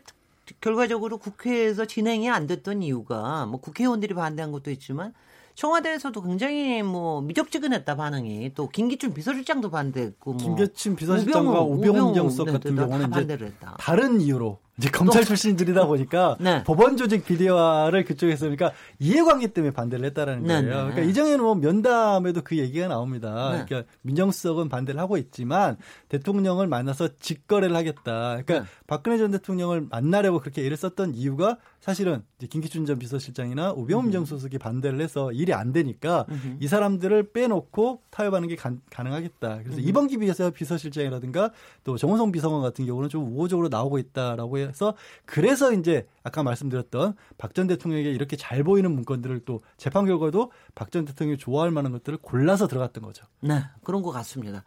결과적으로 0.61 1.17
국회에서 1.17 1.85
진행이 1.85 2.29
안 2.29 2.47
됐던 2.47 2.83
이유가 2.83 3.45
뭐 3.45 3.59
국회의원들이 3.59 4.13
반대한 4.13 4.51
것도 4.51 4.71
있지만 4.71 5.13
청와대에서도 5.55 6.19
굉장히 6.21 6.81
뭐 6.81 7.21
미적지근했다 7.21 7.95
반응이 7.95 8.53
또 8.55 8.69
김기춘 8.69 9.13
비서실장도 9.13 9.69
반대했고 9.69 10.33
뭐 10.33 10.41
김기춘 10.41 10.95
비서실장과 10.95 11.61
우병우 11.61 12.13
정석 12.15 12.47
네, 12.47 12.53
같은 12.53 12.75
경우는 12.75 13.11
이제 13.23 13.53
다른 13.77 14.19
이유로 14.19 14.59
이제 14.77 14.89
검찰 14.89 15.23
출신들이다 15.23 15.85
보니까 15.85 16.35
네. 16.41 16.63
법원 16.63 16.97
조직 16.97 17.25
비리화를 17.25 18.05
그쪽에서 18.05 18.45
그러니까 18.45 18.71
이해관계 18.99 19.47
때문에 19.47 19.71
반대를 19.71 20.05
했다라는 20.07 20.47
거예요. 20.47 20.61
네, 20.61 20.67
네. 20.67 20.73
그러니까 20.73 21.01
이정에는 21.01 21.41
뭐 21.41 21.55
면담에도 21.55 22.41
그 22.43 22.57
얘기가 22.57 22.87
나옵니다. 22.87 23.51
네. 23.51 23.65
그러니까 23.65 23.91
민정수석은 24.01 24.69
반대를 24.69 24.99
하고 24.99 25.17
있지만 25.17 25.77
대통령을 26.09 26.67
만나서 26.67 27.09
직거래를 27.19 27.75
하겠다. 27.75 28.41
그러니까 28.43 28.59
네. 28.61 28.65
박근혜 28.87 29.17
전 29.17 29.31
대통령을 29.31 29.87
만나려고 29.89 30.39
그렇게 30.39 30.65
애를 30.65 30.75
썼던 30.75 31.13
이유가 31.13 31.57
사실은 31.83 32.23
이제 32.37 32.47
김기춘 32.47 32.85
전 32.85 32.97
비서실장이나 32.97 33.73
우병우 33.73 34.03
민정수석이 34.03 34.57
반대를 34.57 35.01
해서 35.01 35.33
일이 35.33 35.53
안 35.53 35.73
되니까 35.73 36.25
음흠. 36.29 36.57
이 36.61 36.67
사람들을 36.69 37.33
빼놓고 37.33 38.03
타협하는 38.09 38.47
게 38.47 38.55
가, 38.55 38.71
능하겠다 39.03 39.57
그래서 39.63 39.79
음흠. 39.79 39.89
이번 39.89 40.07
기 40.07 40.15
비서 40.15 40.49
비서실장이라든가 40.49 41.51
또 41.83 41.97
정호성 41.97 42.31
비서관 42.31 42.61
같은 42.61 42.85
경우는 42.85 43.09
좀 43.09 43.27
우호적으로 43.33 43.67
나오고 43.67 43.97
있다라고 43.97 44.59
해서 44.59 44.93
그래서 45.25 45.73
이제 45.73 46.07
아까 46.23 46.41
말씀드렸던 46.41 47.15
박 47.37 47.53
전 47.53 47.67
대통령에게 47.67 48.11
이렇게 48.11 48.37
잘 48.37 48.63
보이는 48.63 48.89
문건들을 48.89 49.41
또 49.43 49.59
재판 49.75 50.05
결과도 50.05 50.53
박 50.75 50.89
전 50.89 51.03
대통령이 51.03 51.37
좋아할 51.37 51.69
만한 51.69 51.91
것들을 51.91 52.19
골라서 52.21 52.67
들어갔던 52.67 53.03
거죠. 53.03 53.25
네, 53.41 53.61
그런 53.83 54.01
것 54.01 54.11
같습니다. 54.11 54.63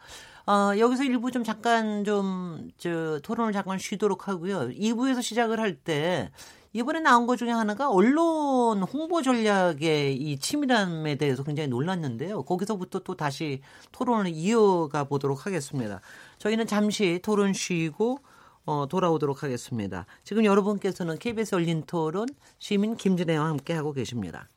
어, 0.46 0.78
여기서 0.78 1.02
일부 1.02 1.32
좀 1.32 1.42
잠깐 1.42 2.04
좀, 2.04 2.68
저, 2.78 3.18
토론을 3.20 3.52
잠깐 3.52 3.78
쉬도록 3.78 4.28
하고요. 4.28 4.68
2부에서 4.68 5.20
시작을 5.20 5.58
할 5.58 5.74
때, 5.74 6.30
이번에 6.76 7.00
나온 7.00 7.26
것 7.26 7.38
중에 7.38 7.50
하나가 7.50 7.90
언론 7.90 8.82
홍보 8.82 9.22
전략의 9.22 10.14
이 10.14 10.38
치밀함에 10.38 11.14
대해서 11.14 11.42
굉장히 11.42 11.68
놀랐는데요. 11.70 12.42
거기서부터 12.42 12.98
또 12.98 13.16
다시 13.16 13.62
토론을 13.92 14.30
이어가 14.30 15.04
보도록 15.04 15.46
하겠습니다. 15.46 16.02
저희는 16.36 16.66
잠시 16.66 17.18
토론 17.22 17.54
쉬고, 17.54 18.18
어, 18.66 18.86
돌아오도록 18.90 19.42
하겠습니다. 19.42 20.04
지금 20.22 20.44
여러분께서는 20.44 21.18
KBS 21.18 21.54
열린 21.54 21.82
토론 21.86 22.26
시민 22.58 22.94
김진애와 22.94 23.46
함께 23.46 23.72
하고 23.72 23.94
계십니다. 23.94 24.50